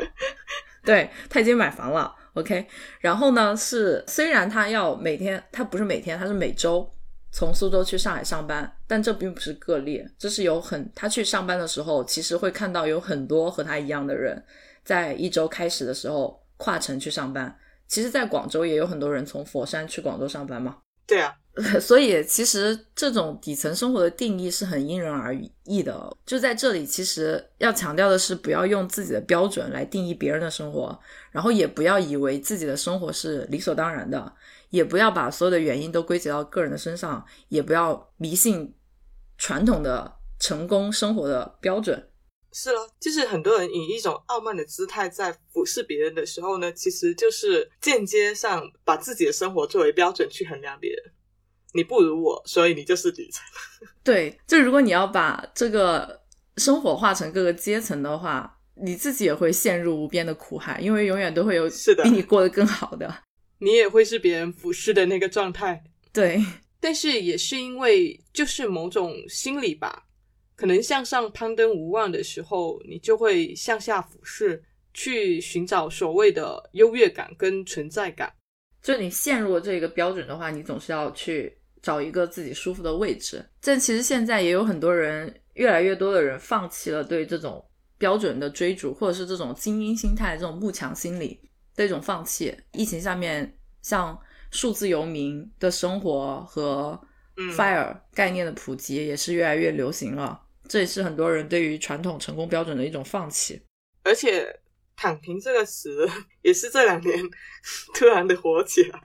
[0.85, 2.67] 对他已经买房了，OK。
[2.99, 6.89] 然后呢，是虽然他要每天，他不是每天，他是每周。
[7.35, 14.39] 从苏州去上海上班，但这并不是个例，这是有很他去上班的时候，其实会看到有很多和他一样的人，
[14.83, 17.57] 在一周开始的时候跨城去上班。
[17.87, 20.77] 其实，在广州也有很多人从佛山去广州上班嘛。
[21.05, 21.35] 对啊，
[21.79, 25.35] 所以其实这种底层生活的定义是很因人而
[25.65, 26.15] 异的。
[26.25, 30.97] 就在这里，其实要强调的是，不要用自己的标准来定义别人的生活，
[31.31, 34.33] 然后也不要以为自己的生活是理所当然的。
[34.69, 38.73] 也不要把所有的原因都归结到个人的身上，也不要迷信
[39.37, 42.03] 传统的成功生活的标准。
[42.53, 51.11] 是了，就是很多人以一种傲慢的姿态在俯视别人的时候呢，其实就是间接上把自己的生活作为标准去衡量别人。
[51.73, 53.43] 你不如我，所以你就是底层。
[54.03, 56.21] 对，就如果你要把这个
[56.57, 63.11] 生活化成各个阶层的话，你自己也会陷入无边的苦海，因为永远都会有是的比你过得更好的。
[63.57, 65.83] 你也会是别人俯视的那个状态。
[66.11, 66.39] 对，
[66.79, 70.05] 但是也是因为就是某种心理吧，
[70.63, 78.31] 可能向上攀登无望的时候，你就会向下俯视，去寻找所谓的优越感跟存在感。
[78.81, 83.45] 就你陷入了这个标准的话，你总是要去找一个自己舒服的位置。
[83.61, 87.61] 但其实现在也有很多人，越来越多的人放弃了对这种
[87.97, 91.41] 标准的追逐，或者是这种精英心态、这种慕强心理
[91.75, 92.55] 的一种放弃。
[92.71, 94.17] 疫情下面，像
[94.49, 96.97] 数字游民的生活和
[97.35, 100.39] 嗯 FIRE 概念的普及，也是越来越流行了。
[100.67, 103.61] 这也是很多人对于传统成功标准的一种放弃。
[104.03, 104.59] 而且
[104.95, 106.09] “躺平”这个词
[106.41, 107.19] 也是这两年
[107.93, 108.99] 突然的火起来。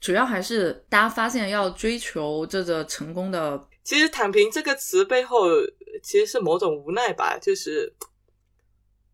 [0.00, 5.48] 主要还是大家发现要追求这个成功的其实“躺平”这个词背后
[6.02, 7.92] 其实是某种无奈吧，就是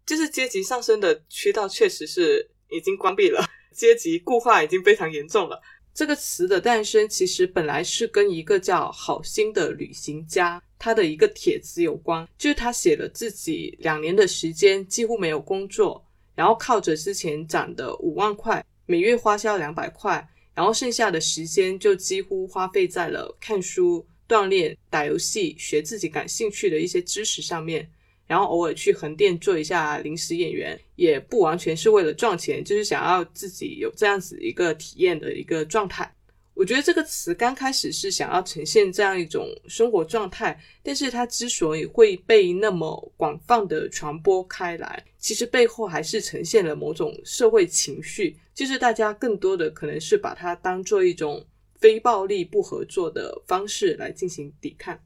[0.05, 3.43] 就是阶级上升的渠道确实是已经关闭了，
[3.73, 5.63] 阶级固化已经非常严重了。
[5.95, 16.05] 这个词的诞生其实本来是跟一个叫好心的旅行家他的一个帖子有关，就是他写了自己两年的时间几乎没有工作，
[16.35, 27.89] 然后靠着之前攒的五万块，每月花销两百块，然后剩下的时间就几乎花费在了看书、锻炼、打游戏、学自己感兴趣的一些知识上面。
[28.27, 36.13] 然后偶尔去横店做一下临时演员，也不完全是为了赚钱，就是想要自己有这样子一个体验的一个状态。
[36.55, 51.45] 我觉得这个词刚开始是想要呈现这样一种生活状态，但是它之所以会被那么广泛的传播开来，其实背后还是呈现了某种社会情绪，就是大家更多的可能是把它当做一种
[51.81, 54.99] 非暴力不合作的方式来进行抵抗。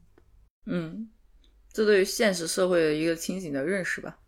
[0.65, 1.09] 嗯，
[1.71, 4.19] 这对于现实社会的一个清醒的认识吧。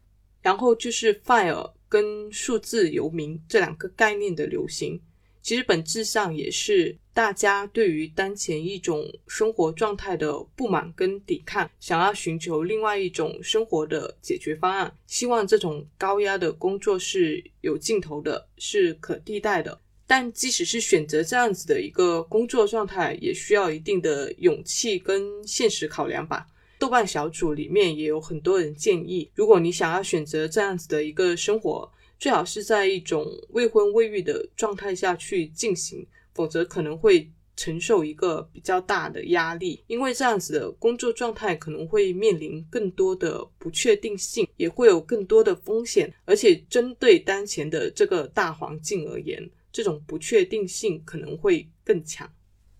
[0.42, 5.02] 然后就是 “fire” 跟数字游民这两个概念的流行，
[5.42, 19.78] 其实本质上也是大家对于当前一种生活状态的不满跟抵抗，想要寻求另外一种生活的解决方案，希望这种高压的工作是有尽头的，是可替代的。
[20.08, 26.48] 但即使是选择这样子的一个工作状态，也需要一定的勇气跟现实考量吧。
[26.78, 52.32] 豆瓣小组里面也有很多人建议，如果你想要选择这样子的一个生活，最好是在一种未婚未育的状态下去进行，否则可能会承受一个比较大的压力，因为这样子的工作状态可能会面临更多的不确定性，也会有更多的风险，而且针对当前的这个大环境而言，这种不确定性可能会更强。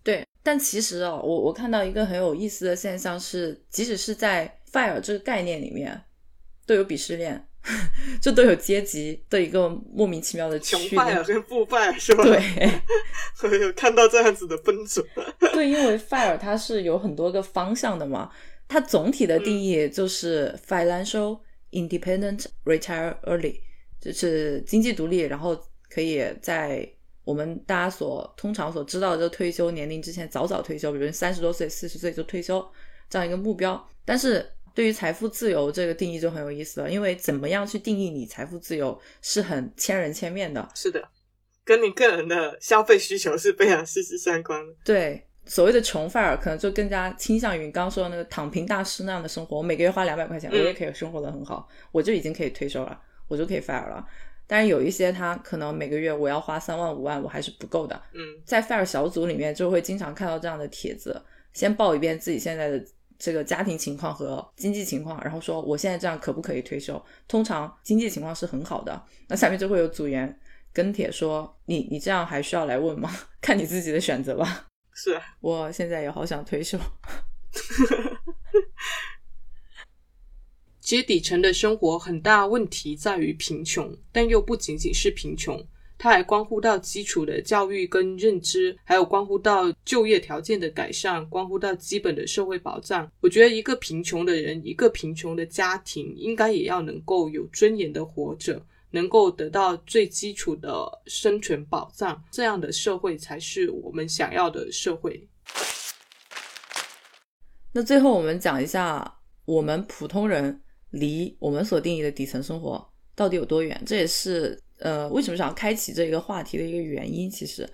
[0.02, 6.02] 对，但其实哦，我我看到一个很有意思的现象是，即使是在 “fire” 这个概念里面，
[6.64, 7.46] 都有鄙视链，
[8.20, 12.24] 就都有阶级的一个莫名其妙的穷区派啊跟富派是吧？
[12.24, 12.40] 对
[13.42, 15.04] 我有看到这样子的分组。
[15.52, 18.30] 对，因为 fire 它是有很多个方向的嘛，
[18.66, 21.38] 它总体的定义就是 financial
[21.72, 23.60] independent retire early，
[24.00, 25.58] 就是经济独立，然后
[25.88, 26.88] 可以在
[27.24, 32.66] 我们大家所通常所知道的退休年龄之前早早退休，比如三十多岁、四十岁就退休
[33.08, 33.86] 这样一个目标。
[34.04, 34.44] 但是
[34.74, 40.68] 对于财富自由这个定义就很有意思了，因为怎么样去定义你财富自由是很千人千面的。
[40.74, 41.02] 是的，
[41.64, 44.72] 跟你个人的消费需求是非常息息相关的。
[44.84, 49.58] 对，所谓的穷范儿，可能就更加倾向于你刚刚说的那个躺平大师那样的生活。
[49.58, 54.04] 我每个月花两百块钱，我嗯也可以生活的很好，我就已经可以退休了，我就可以 fire 了。
[54.46, 58.00] 但是有一些他可能每个月我要花三万五万，我还是不够的。
[58.14, 61.20] 嗯，在 fire 小组里面就会经常看到这样的帖子，
[61.52, 62.84] 先报一遍自己现在的
[63.20, 67.00] 这个家庭情况和经济情况，然后说我现在这样可不可以退休？
[67.28, 70.40] 通常经济情况是很好的，那下面就会有组员
[70.72, 73.14] 跟帖说你你这样还需要来问吗？
[73.42, 74.68] 看你自己的选择吧。
[74.94, 76.78] 是啊， 我现在也好想退休。
[80.80, 85.62] 其实底层的生活很大问题在于贫穷，但又不仅仅是贫穷，
[86.02, 93.06] 它还关乎到基础的教育跟认知，还有关乎到就业条件的改善，关乎到基本的社会保障。
[93.20, 105.28] 我觉得一个贫穷的人，一个贫穷的家庭，应该也要能够有尊严的活着，能够得到最基础的生存保障，这样的社会才是我们想要的社会。
[107.74, 113.78] 那最后我们讲一下，我们普通人离我们所定义的底层生活到底有多远？
[113.84, 117.30] 这也是呃为什么想要开启这一个话题的一个原因。
[117.30, 117.68] 其实，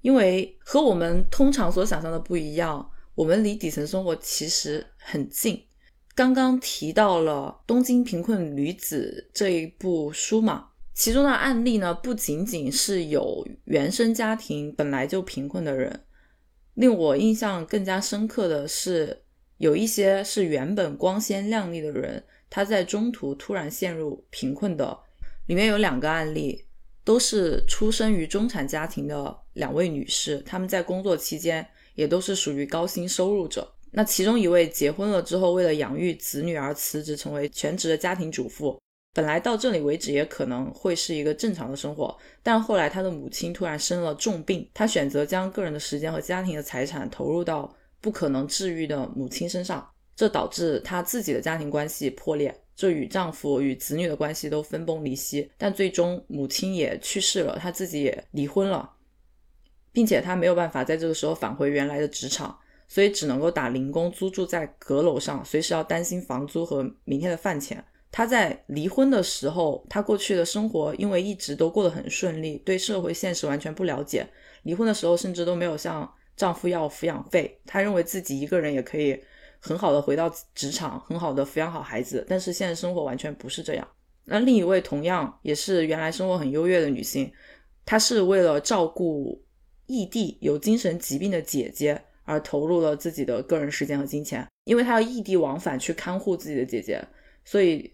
[0.00, 5.62] 因为和我们通常所想象的不一样，我们离底层生活其实很近。
[6.14, 16.04] 刚刚提到了《东京贫困女子》这一部书嘛，其中的案例呢，不仅仅是有原生家庭本来就贫困的人，
[16.74, 19.22] 令我印象更加深刻的是，
[19.58, 24.98] 有一些是原本光鲜亮丽的人，他在中途突然陷入贫困的。
[25.50, 26.64] 里面有两个案例，
[27.02, 33.68] 都是出生于中产家庭的两位女士，她们在工作期间也都是属于高薪收入者。
[33.90, 38.80] 那其中一位结婚了之后，为了养育子女而辞职，成为全职的家庭主妇。
[39.12, 49.84] 本来到这里为止也可能会是一个正常的生活，但后来他的母亲突然生了重病，他选择将个人的时间和家庭的财产投入到不可能治愈的母亲身上，
[50.14, 55.50] 这导致他自己的家庭关系破裂，这与丈夫与子女的关系都分崩离析。
[55.58, 58.90] 但最终母亲也去世了，她自己也离婚了，
[59.92, 62.58] 并且她没有办法在这个时候返回原来的职场。
[62.88, 67.84] 所以只能够打零工，租住在阁楼上，随时要担心房租和明天的饭钱。
[68.10, 74.26] 她在离婚的时候，她过去的生活因为一直都过得很顺利，对社会现实完全不了解。
[74.64, 77.60] 离婚的时候，甚至都没有向丈夫要抚养费。
[77.64, 79.16] 她认为自己一个人也可以
[79.60, 82.26] 很好的回到职场，很好的抚养好孩子。
[82.28, 83.88] 但是现实生活完全不是这样。
[84.24, 87.30] 那另一位同样也是原来生活很优越的女性，
[87.84, 89.40] 她是为了照顾
[89.86, 92.02] 异地有精神疾病的姐姐。
[92.24, 97.02] 而投入了自己的个人时间和金钱，因为她要异地往返去看护自己的姐姐，
[97.44, 97.92] 所以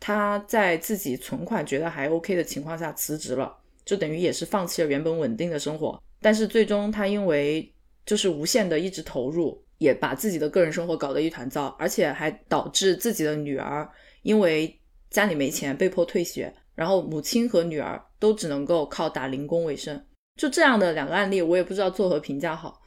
[0.00, 3.54] 她在自己存款觉得还 OK 的情况下辞职了，
[3.84, 6.02] 就等于也是放弃了原本稳定的生活。
[6.22, 7.70] 但是最终他因为
[8.06, 13.88] 就是无限的一直投入，也把自己的个人生活搞得一团糟，而且还导致自己的女儿
[14.22, 14.80] 因为
[15.10, 20.02] 家里没钱被迫退学，然后母亲和女儿都只能够靠打零工为生。
[20.36, 22.80] 就这样的两个案例，我也不知道作何评价好。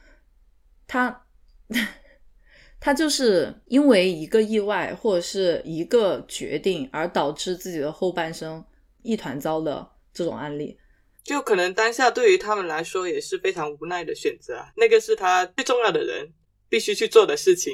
[0.86, 1.24] 他，
[2.80, 8.62] 他就是因为一个意外或者是一个决定而导致自己的后半生
[9.02, 10.78] 一团糟的这种案例，
[11.24, 14.62] 就可能当下对于他们来说也是非常无奈的选择。
[14.76, 16.30] 那个是他最重要的人
[16.68, 17.72] 必须去做的事情。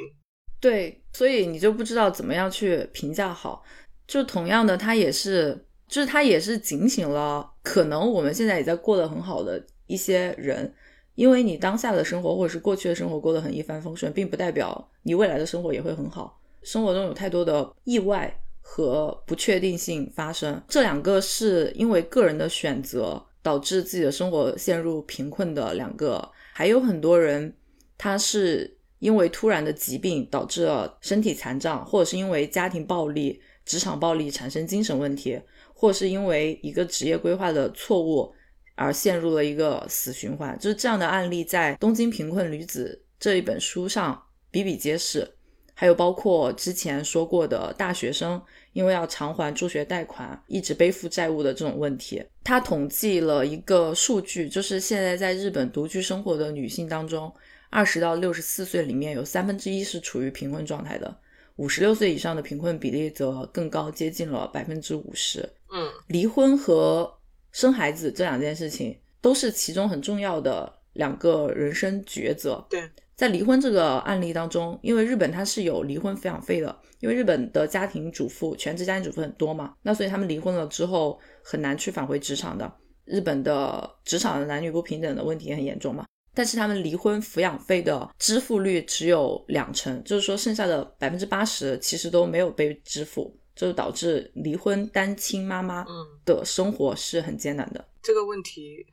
[0.60, 3.62] 对，所以你就不知道怎么样去评价好。
[4.06, 10.74] 就同样的，他也是，就是他也是警醒了，可能我们现在也在过得很好的一些人。
[11.14, 16.40] 因为你当下的生活或者是过去的生活过得很一帆风顺，并不代表你未来的生活也会很好。
[16.62, 26.28] 生活中有太多的意外和不确定性发生，这两个是因为个人的选择导致自己的生活陷入贫困的两个。
[26.52, 27.54] 还有很多人，
[27.96, 28.73] 他是
[29.04, 35.38] 因为突然的疾病导致了身体残障，或者是因为家庭暴力、职场暴力产生精神问题，
[35.74, 38.32] 或是因为一个职业规划的错误。
[38.76, 45.30] 而陷入了一个死循环，就是这样的案例在《东京贫困女子》这一本书上比比皆是。
[45.76, 48.40] 还有包括之前说过的大学生
[48.72, 52.20] 因为要偿还助学贷款，一直背负债务的这种问题。
[52.42, 57.32] 他统计了一个数据，就是现在在日本独居生活的女性当中，
[57.74, 61.12] 二十到六十四岁里面有三分之一是处于贫困状态的，
[61.56, 65.40] 五十六岁以上的贫困比例则更高，接近了百分之五十。
[65.72, 67.12] 嗯，离婚和
[67.50, 72.64] 生孩子这两件事情都是其中很重要的两个人生抉择。
[72.70, 82.72] 对，在离婚这个案例当中，因为日本它是有离婚抚养费的，因为日本的家庭主妇、全职家庭主妇很多嘛，那所以他们离婚了之后很难去返回职场的。
[83.04, 93.38] 日本的职场的男女不平等的问题也很严重嘛，但是他们离婚抚养费的支付率只有两成，就是说剩下的百分之八十其实都没有被支付。
[93.56, 95.86] 就导致离婚单亲妈妈
[96.24, 97.86] 的生活是很艰难的。
[98.02, 98.84] 这个问题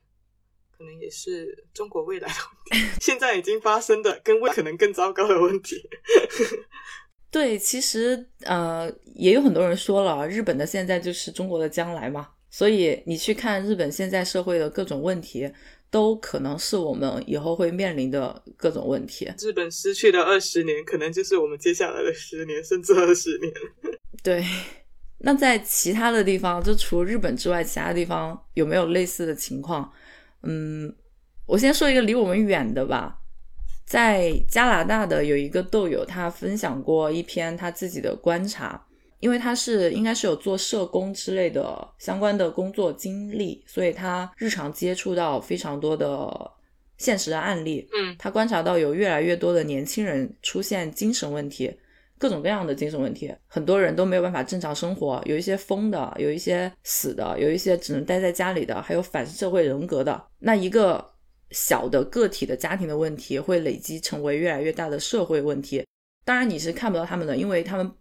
[0.77, 2.35] 可能也是中国未来的
[2.69, 5.81] 问题，现在已经发生的，跟未可能更糟糕的问题。
[7.31, 12.29] 对，其实呃，也有很多人说了，日本的现在就是中国的将来嘛。
[12.51, 15.51] 所以你去看日本现在社会的各种问题，
[15.91, 19.29] 都可能是我们以后会面临的各种问题。
[19.37, 23.53] 日本失去的二十年，可能就是我们接下来的十年，甚至二十年。
[24.23, 24.43] 对，
[25.19, 29.91] 那在其他的地方，就除日本之外，其他地方有没有类似的情况？
[30.43, 30.95] 嗯，
[31.45, 33.17] 我先说一个离我们远的吧。
[33.85, 38.87] 在加拿大的有一个豆友，他分享过一篇他自己的观察，
[39.21, 46.51] 因为他是应该是有做社工之类的相关的工作经历，所以他日常接触到非常多的
[46.97, 51.71] 现实的案例，嗯他观察到有越来越多的年轻人出现精神问题，
[52.17, 60.21] 各种各样的精神问题，很多人都没有办法正常生活，有一些疯的，有一些死的，有一些只能待在家里的，还有反社会人格的。
[60.39, 61.03] 那一个
[61.51, 65.83] 小的个体的家庭的问题会累积成为越来越大的社会问题。
[66.23, 67.91] 当然你是看不到他们的，因为他们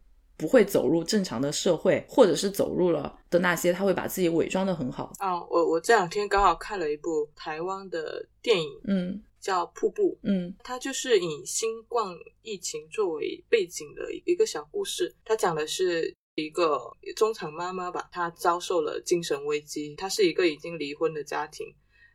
[0.41, 5.13] 不会走入正常的社会，或者是走入了的那些，他会把自己伪装的很好。
[5.19, 12.07] 啊，我我这两天刚好看了一部台湾的电影，嗯叫《瀑布》，嗯它就是以新冠
[12.43, 15.15] 疫情作为背景的一个小故事。
[15.25, 16.81] 它讲的是一个
[17.15, 19.95] 中产妈妈吧，她遭受了精神危机。
[19.97, 21.67] 她是一个已经离婚的家庭，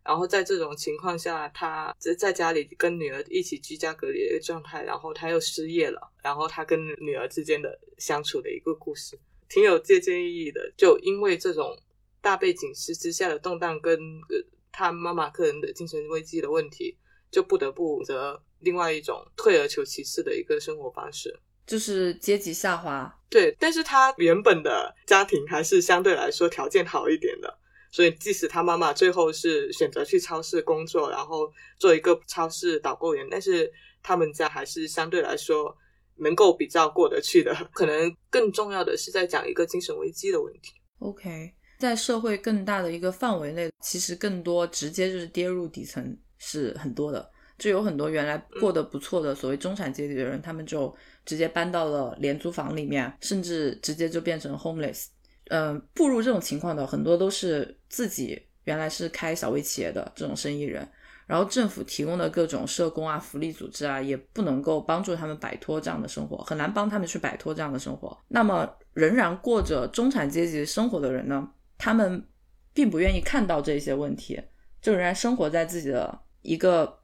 [0.06, 9.20] 然后在这种情况下，她在在家里跟女儿一起居家隔离的一个状态，然后他又失业了，然后他跟女儿之间的相处的一个故事，
[9.50, 10.72] 挺有借鉴意义的。
[10.78, 11.76] 就因为这种
[12.22, 13.94] 大背景之之下的动荡跟
[14.30, 14.36] 呃
[14.72, 16.98] 她妈妈个人的精神危机的问题。
[17.32, 21.38] 就不得不择另外一种退而求其次的一个生活方式。
[21.68, 23.14] 就是阶级下滑。
[23.30, 27.60] 对，但是他原本的家庭还是相对来说条件好一点的，
[27.96, 31.50] 所以即使他妈妈最后是选择去超市工作，然后
[31.80, 33.72] 做一个超市导购员，但是
[34.04, 35.74] 他们家还是相对来说
[36.18, 37.56] 能够比较过得去的。
[37.72, 40.74] 可能更重要的是在讲一个精神危机的问题。
[41.00, 47.32] OK，在社会更大的一个范围内，其实更多直接就是跌入底层是很多的。
[47.58, 50.94] 就有很多原来过得不错的所谓中产阶级的人，他们就
[51.26, 55.06] 直接搬到了廉租房里面，甚至直接就变成 homeless。
[55.50, 60.88] 嗯，步入这种情况的很多都是自己原来是开小微企业的这种生意人，
[61.28, 68.18] 然后政府提供的各种社工啊、福利组织啊，也不能够帮助他们摆脱这样的生活，很难帮他们去摆脱这样的生活。
[68.28, 71.48] 那么，仍然过着中产阶级生活的人呢，
[71.78, 72.28] 他们
[72.74, 74.42] 并不愿意看到这些问题，
[74.82, 77.00] 就仍然生活在自己的一个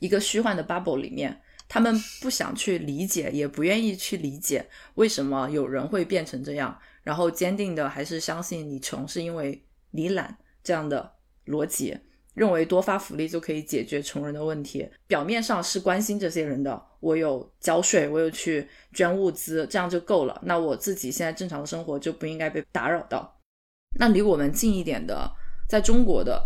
[0.00, 1.40] 一个虚幻的 bubble 里面。
[1.66, 11.12] 他们不想去理解，也不愿意去理解为什么有人会变成这样，然后坚定的还是相信你穷是因为你懒这样的
[11.46, 11.96] 逻辑，
[12.34, 14.88] 认为多发福利就可以解决穷人的问题。
[15.06, 20.40] 表面上是关心这些人的，我有交税，我有去捐物资，这样就够了。
[20.42, 23.38] 那我自己现在正常的生活就不应该被打扰到。
[23.98, 25.30] 那离我们近一点的，
[25.68, 26.42] 在中国的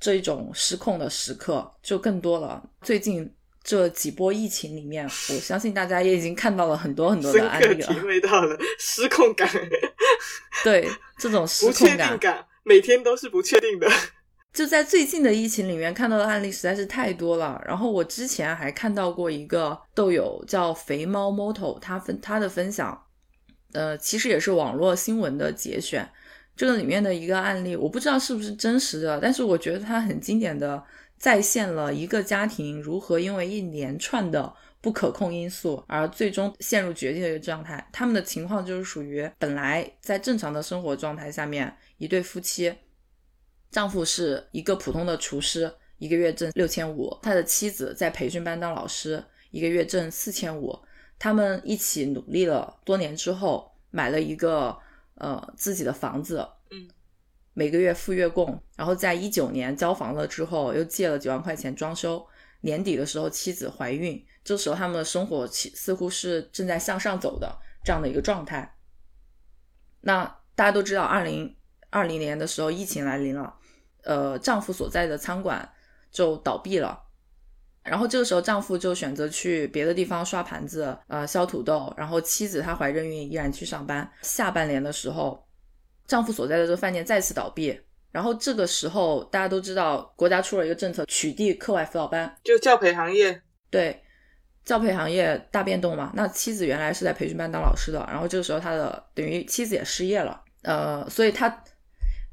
[0.00, 2.70] 这种失控的时刻就更多了。
[2.80, 3.32] 最近。
[3.64, 9.48] 这几波疫情里面，我相信大家也已经看到了很多很多的案例了，体会到了失控感。
[10.62, 10.86] 对
[11.16, 13.90] 这种失不确定感，每天都是不确定的。
[14.52, 17.58] 就在最近的疫情里面看到的案例实在是太多了。
[17.66, 23.02] 然后我之前还看到过一个豆友叫肥猫 Moto，他分他的分享，
[23.72, 26.06] 呃，其实也是网络新闻的节选。
[26.54, 30.84] 这个里面的一个案例，我不知道是不是真实的，但是我觉得它很经典的。
[31.24, 37.88] 再现了一个家庭如何因为一连串的不可控因素而最终陷入绝境的一个状态。
[37.90, 42.74] 他们的情况就是属于本来在正常的生活状态下面，一对夫妻，
[43.70, 50.78] 丈夫是一个普通的厨师，一个月挣六千五；他的妻子在培训班当老师，一个月挣四千五。
[51.18, 54.76] 他们一起努力了多年之后，买了一个
[55.14, 56.46] 呃自己的房子。
[57.54, 62.24] 每个月付月供，然后在一九年交房了之后，又借了几万块钱装修。
[62.62, 68.76] 年底的时候，妻子怀孕，这时候他们的生活似乎是正在向上走的这样的一个状态。
[70.00, 70.24] 那
[70.54, 71.56] 大家都知道，二零
[71.90, 73.54] 二零年的时候疫情来临了，
[74.02, 75.70] 呃，丈夫所在的餐馆
[76.10, 77.04] 就倒闭了，
[77.84, 84.10] 然后这个时候丈夫就选择去别的地方刷盘子，呃，削土豆，然后妻子她怀着孕依然去上班。
[84.22, 85.46] 下半年的时候。
[86.06, 87.80] 丈夫所在的这个饭店再次倒闭，
[88.12, 93.42] 然后这个时候大家都知道，国家出了一个政策，取缔课外辅导班，就教培行业。
[93.70, 94.02] 对，
[94.64, 96.12] 教培行业大变动嘛。
[96.14, 101.64] 那妻子原来是在培训班当老师的，然后这个时候他的等于妻子也失业了，呃，所以他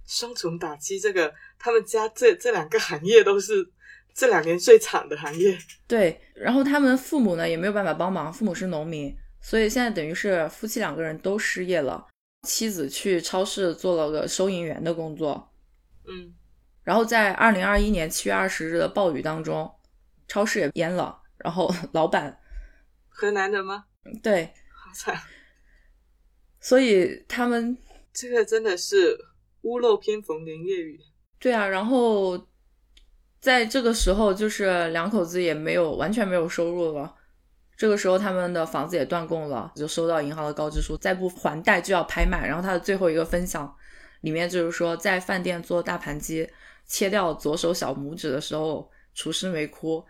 [0.05, 3.67] 双重打击，这个他们家这这两个行业都是
[4.13, 5.57] 这两年最惨的行业。
[5.87, 12.05] 对，然后他们父母呢也没有办法帮忙，父母是农民，所以现在等于是夫妻两个人都失业了。
[12.43, 15.51] 妻子去超市做了个收银员的工作，
[16.07, 16.33] 嗯，
[16.83, 19.71] 然后在二零二一年七月二十日的暴雨当中，
[20.27, 22.39] 超市也淹了，然后老板
[23.09, 23.85] 河南的吗？
[24.23, 25.21] 对，好惨，
[26.59, 27.77] 所以他们
[28.11, 29.15] 这个真的是
[29.61, 30.99] 屋漏偏逢连夜雨。
[31.37, 32.47] 对啊，然后
[33.39, 37.15] 在这个时候，就是两口子也没有完全没有收入了。
[37.81, 42.45] 这个时候，他们的房子也断供了，就收到银行的告知书，再不还贷就要拍卖。
[42.45, 43.75] 然后他的最后一个分享
[44.19, 46.47] 里面就是说，在饭店做大盘鸡
[46.85, 50.05] 切掉左手小拇指的时候，厨师没哭。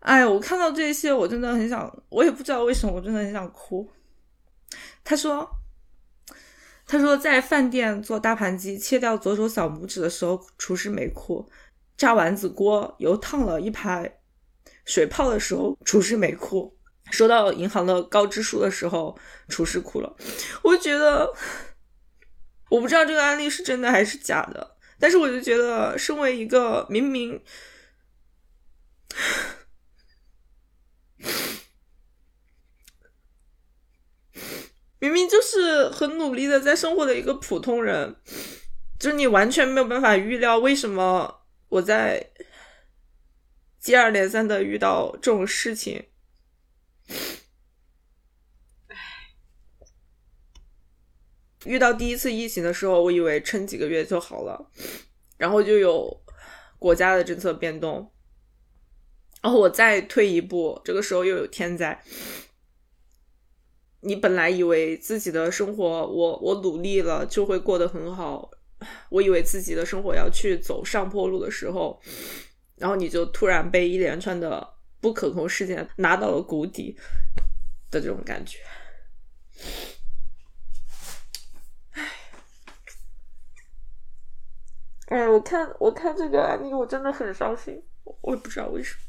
[0.00, 3.90] 哎，我看到这些，我真的很想，我也不知道为什么，我真的很想哭。
[5.02, 5.48] 他说，
[6.86, 11.48] 他说在饭店做大盘鸡，切掉左手小拇指的时候，厨师没哭；
[11.96, 14.18] 炸丸子锅油烫了一排
[14.86, 16.72] 水泡的时候，厨师没哭；
[17.10, 19.18] 收到银行的告知书的时候，
[19.48, 20.16] 厨师哭了。
[20.62, 21.30] 我觉得，
[22.70, 27.42] 我不知道这个案例是真的还是假的，但是我就觉得，身为一个明明。
[34.98, 38.16] 明明就是很努力的在生活的一个普通人，
[38.98, 42.30] 就是你完全没有办法预料为什么我在
[43.86, 46.06] 接二连三的遇到这种事情。
[51.64, 54.72] 遇到第一次疫情的时候，我以为撑几个月就好了，
[55.36, 56.20] 然后就有
[56.80, 58.12] 国家的政策变动，
[59.40, 62.02] 然后我再退一步，这个时候又有天灾。
[64.00, 68.50] 你本来以为自己的生活，我我努力了就会过得很好，
[69.10, 72.02] 我以为自己的生活要去走上坡路的时候，
[72.76, 76.98] 然后你就突然被一连串的不可控事件拿到了谷底
[77.90, 78.58] 的这种感觉。
[81.92, 82.12] 唉，
[85.06, 87.82] 哎，我看我看这个案例，我真的很伤心，
[88.22, 89.00] 我也不知道为什么。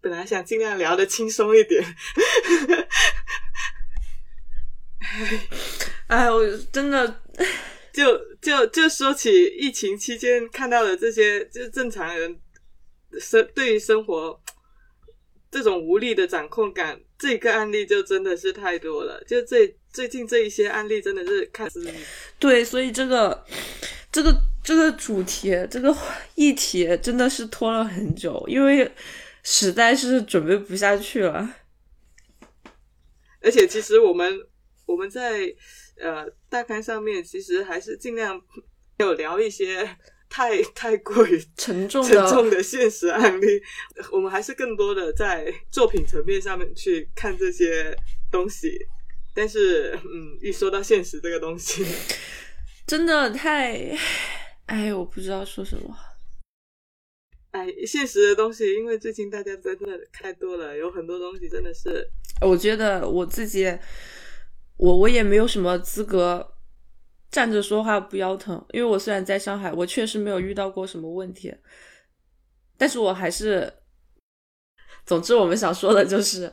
[0.00, 1.82] 本来想尽量聊的轻松一点，
[6.08, 6.42] 哎，我
[6.72, 7.22] 真的
[7.92, 8.04] 就
[8.40, 12.38] 就就说起疫情期间看到的这些，就是正常人
[13.20, 14.40] 生对于生活
[15.50, 19.22] 这种无力的掌控感，这个案例就真的是太多了。
[19.24, 21.84] 就最最近这一些案例，真的是看似
[22.38, 23.44] 对，所以这个
[24.10, 25.96] 这个这个主题这个
[26.34, 28.90] 议题真的是拖了很久，因为。
[29.46, 31.56] 实在是准备不下去了，
[33.42, 34.40] 而且其实我们
[34.86, 35.54] 我们在
[35.96, 38.40] 呃大刊上面其实还是尽量
[38.98, 39.88] 有聊一些
[40.28, 43.46] 太太过于沉重沉重的现实案例，
[44.10, 47.96] 我们还是更多的在作品层面上面去看这些
[48.30, 48.78] 东西，
[49.34, 51.84] 但是嗯，一说到现实这个东西，
[52.86, 53.96] 真的太，
[54.66, 55.96] 哎，我不知道说什么。
[57.52, 62.04] 哎，现实的东西，因为最近大家真的太多了，有很多东西真的是。
[62.40, 63.64] 我觉得我自己，
[64.76, 66.56] 我我也没有什么资格
[67.30, 71.54] 站着说话不腰疼，因为我虽然在上海，我确实没有遇到过什么问题，
[72.76, 73.72] 但是我还是，
[75.06, 76.52] 总之我们想说的就是，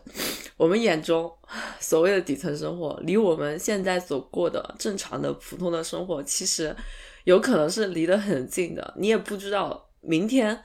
[0.58, 1.32] 我们眼中
[1.80, 6.76] 所谓的底层生活，离我们现在所过的正常的普通的生活，其实
[7.24, 10.64] 有可能是离得很近的，你也不知道明天。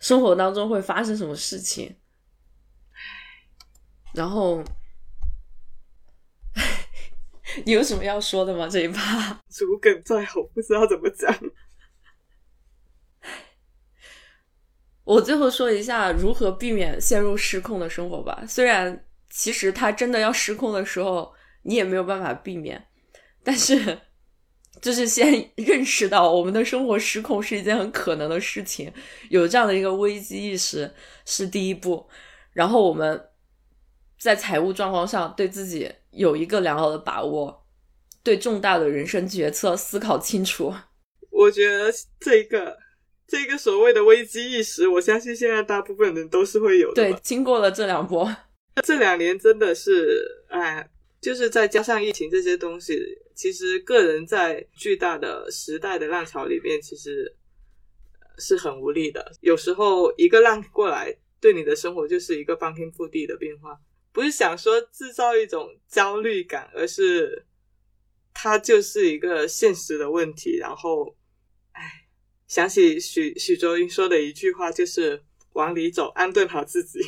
[0.00, 1.96] 生活当中会发生什么事情？
[4.12, 4.62] 然后，
[7.64, 8.68] 你有什么要说的吗？
[8.68, 11.34] 这一趴主梗在后，不知道怎么讲。
[15.04, 18.44] 我最后说一下如何避免陷入失控的生活吧。
[18.48, 21.32] 虽然其实他真的要失控的时候，
[21.62, 22.86] 你也没有办法避免，
[23.42, 23.98] 但是。
[24.82, 28.92] 就是先认识到我们的生活失控是一件很可能的事情，
[29.30, 30.92] 有这样的一个危机意识
[31.24, 32.06] 是第一步。
[32.52, 33.28] 然后我们
[34.18, 37.66] 在财务状况上对自己有一个良好的把握，
[38.22, 40.72] 对重大的人生决策思考清楚。
[41.30, 42.76] 我觉得这个
[43.26, 46.94] 这个所谓的危机意识，我相信现在大部分人都是会有的。
[46.94, 48.34] 对，经过了这两波，
[48.82, 50.90] 这两年真的是哎。
[51.20, 53.00] 就是再加上疫情这些东西，
[53.34, 57.34] 其实个人在巨大的时代的浪潮里面，其实
[58.36, 59.32] 是很无力的。
[59.40, 63.80] 有时候一个浪过来，对你的生活就是一个翻天覆地的变化。
[64.14, 67.44] 不是想说制造一种焦虑感，而是
[68.32, 70.56] 它就是一个现实的问题。
[70.56, 71.16] 然后，
[71.72, 71.82] 哎，
[72.46, 75.24] 想起许许卓英说的一句话，就是
[75.54, 77.00] 往里走，安顿好自己。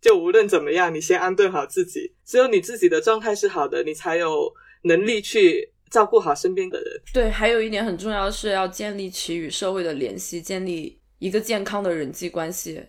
[0.00, 2.16] 就无论怎么样，你先安顿好自己。
[2.26, 4.52] 只有你自己的状态是好的，你才有
[4.82, 7.00] 能力去照顾好身边的人。
[7.12, 12.84] 对，还有一点很重要的是要建立起与社会的联系，建立一个健康的人际关系，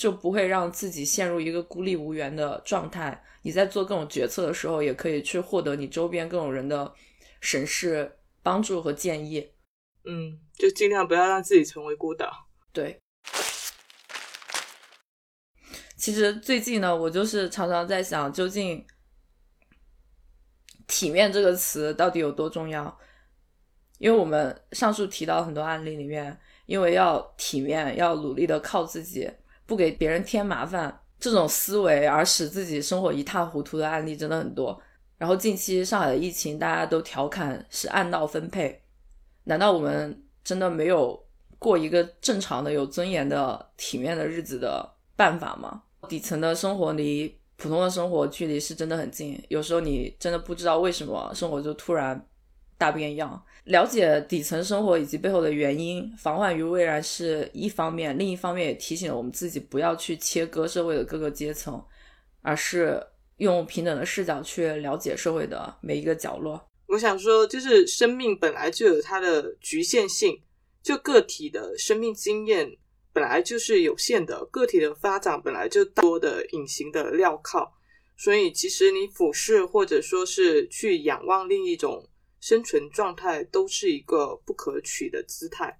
[0.00, 3.22] 就不会让自己陷入一个孤立无援的状态。
[3.42, 6.90] 你在做各种决策的时候，也可以去获得你周边各种人的
[7.42, 8.10] 审视、
[8.42, 9.52] 帮助和建议。
[10.06, 12.48] 嗯，就尽量不要让自己成为孤岛。
[12.72, 12.98] 对。
[15.98, 18.82] 其实最近呢，我就是常常在想，究竟
[20.86, 22.98] 体面这个词到底有多重要？
[23.98, 29.30] 因为我们上述提到很多案例里面，因为要体面，要努力的靠自己，
[29.70, 34.76] 不给别人添麻烦，这种思维而使自己生活一塌糊涂的案例真的很多。
[35.16, 38.82] 然后近期上海的疫情，大家都调侃是按道分配，
[39.44, 41.16] 难道我们真的没有
[41.60, 44.84] 过一个正常的、有尊严的、体面的日子的
[45.14, 45.82] 办法吗？
[46.08, 52.20] 底层的生活离普通的生活距离是真的很近，有时候你真的不知道为什么生活就突然
[52.80, 53.44] 大变样。
[53.64, 61.80] 了解底层生活以及背后的原因，防患于未然是一方面，另一方面也提醒了我们自己不要去切割社会的各个阶层，
[62.40, 66.58] 而是用平等的视角去了解社会的每一个角落。
[66.86, 70.40] 我想说，就是生命本来就有它的局限性，
[70.82, 72.66] 就个体的生命经验
[73.12, 77.70] 本来就是有限的，个体的发展本来就多的隐形的镣铐，
[78.16, 82.06] 所以其实你俯视或者说是去仰望另一种。
[82.40, 85.78] 生存状态都是一个不可取的姿态，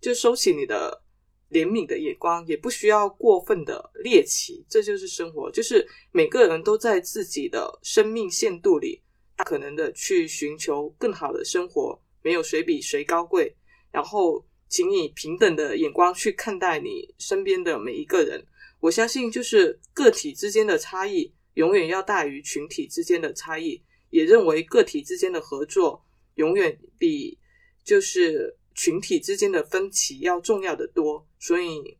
[0.00, 1.02] 就收起你的
[1.50, 5.50] 怜悯的眼光，也不需要过分的猎奇，这就是生活。
[5.50, 9.02] 就是每个人都在自己的生命限度里，
[9.36, 13.54] 大可能的去寻求更好的生活，没有谁比谁高贵。
[13.90, 18.44] 然后，请以平等的眼光去看待你身边的每一个人。
[18.80, 23.82] 我相信，就是个体之间的差异，永远要大于群体之间的差异。
[24.10, 26.04] 也认为个体之间的合作
[26.34, 27.38] 永远比
[27.84, 31.98] 就是群体之间的分歧要重要的多，所以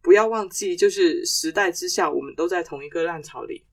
[0.00, 3.64] 不要忘记，就是时代之下，我们都在同一个浪潮里。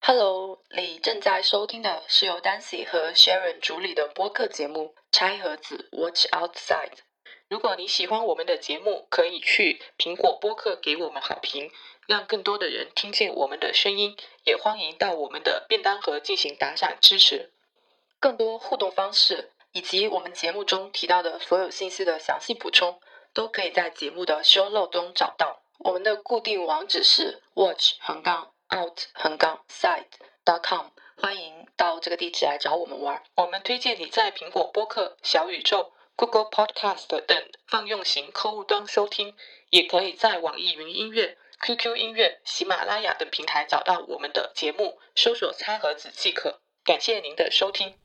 [0.00, 6.90] Hello，你正在收听的是由 Dancy 和 Sharon 主理的播客节目《拆盒子 Watch Outside》。
[7.48, 11.70] 如果你喜欢我们的节目，可以去苹果播客给我们好评。
[12.06, 17.52] 让更多的人听见我们的声音，也欢迎到我们的便当盒进行打赏支持。
[18.18, 23.00] 更多互动方式以及我们节目中提到的所有信息的详细补充，
[23.34, 25.62] 都可以在节目的 show note 中找到。
[25.78, 30.06] 我们的固定网址是 watch 横杠 out 横杠 side
[30.44, 33.22] dot com，欢迎到这个地址来找我们玩。
[33.34, 39.36] 我们推荐你在苹果播客、小宇宙、Google Podcast 等泛用型客户端收听，
[39.68, 41.36] 也可以在网易云音乐。
[41.60, 46.60] QQ 音乐、喜马拉雅等平台找到我们的节目，搜索“餐盒子”即可。
[46.84, 47.98] 感谢您的收听。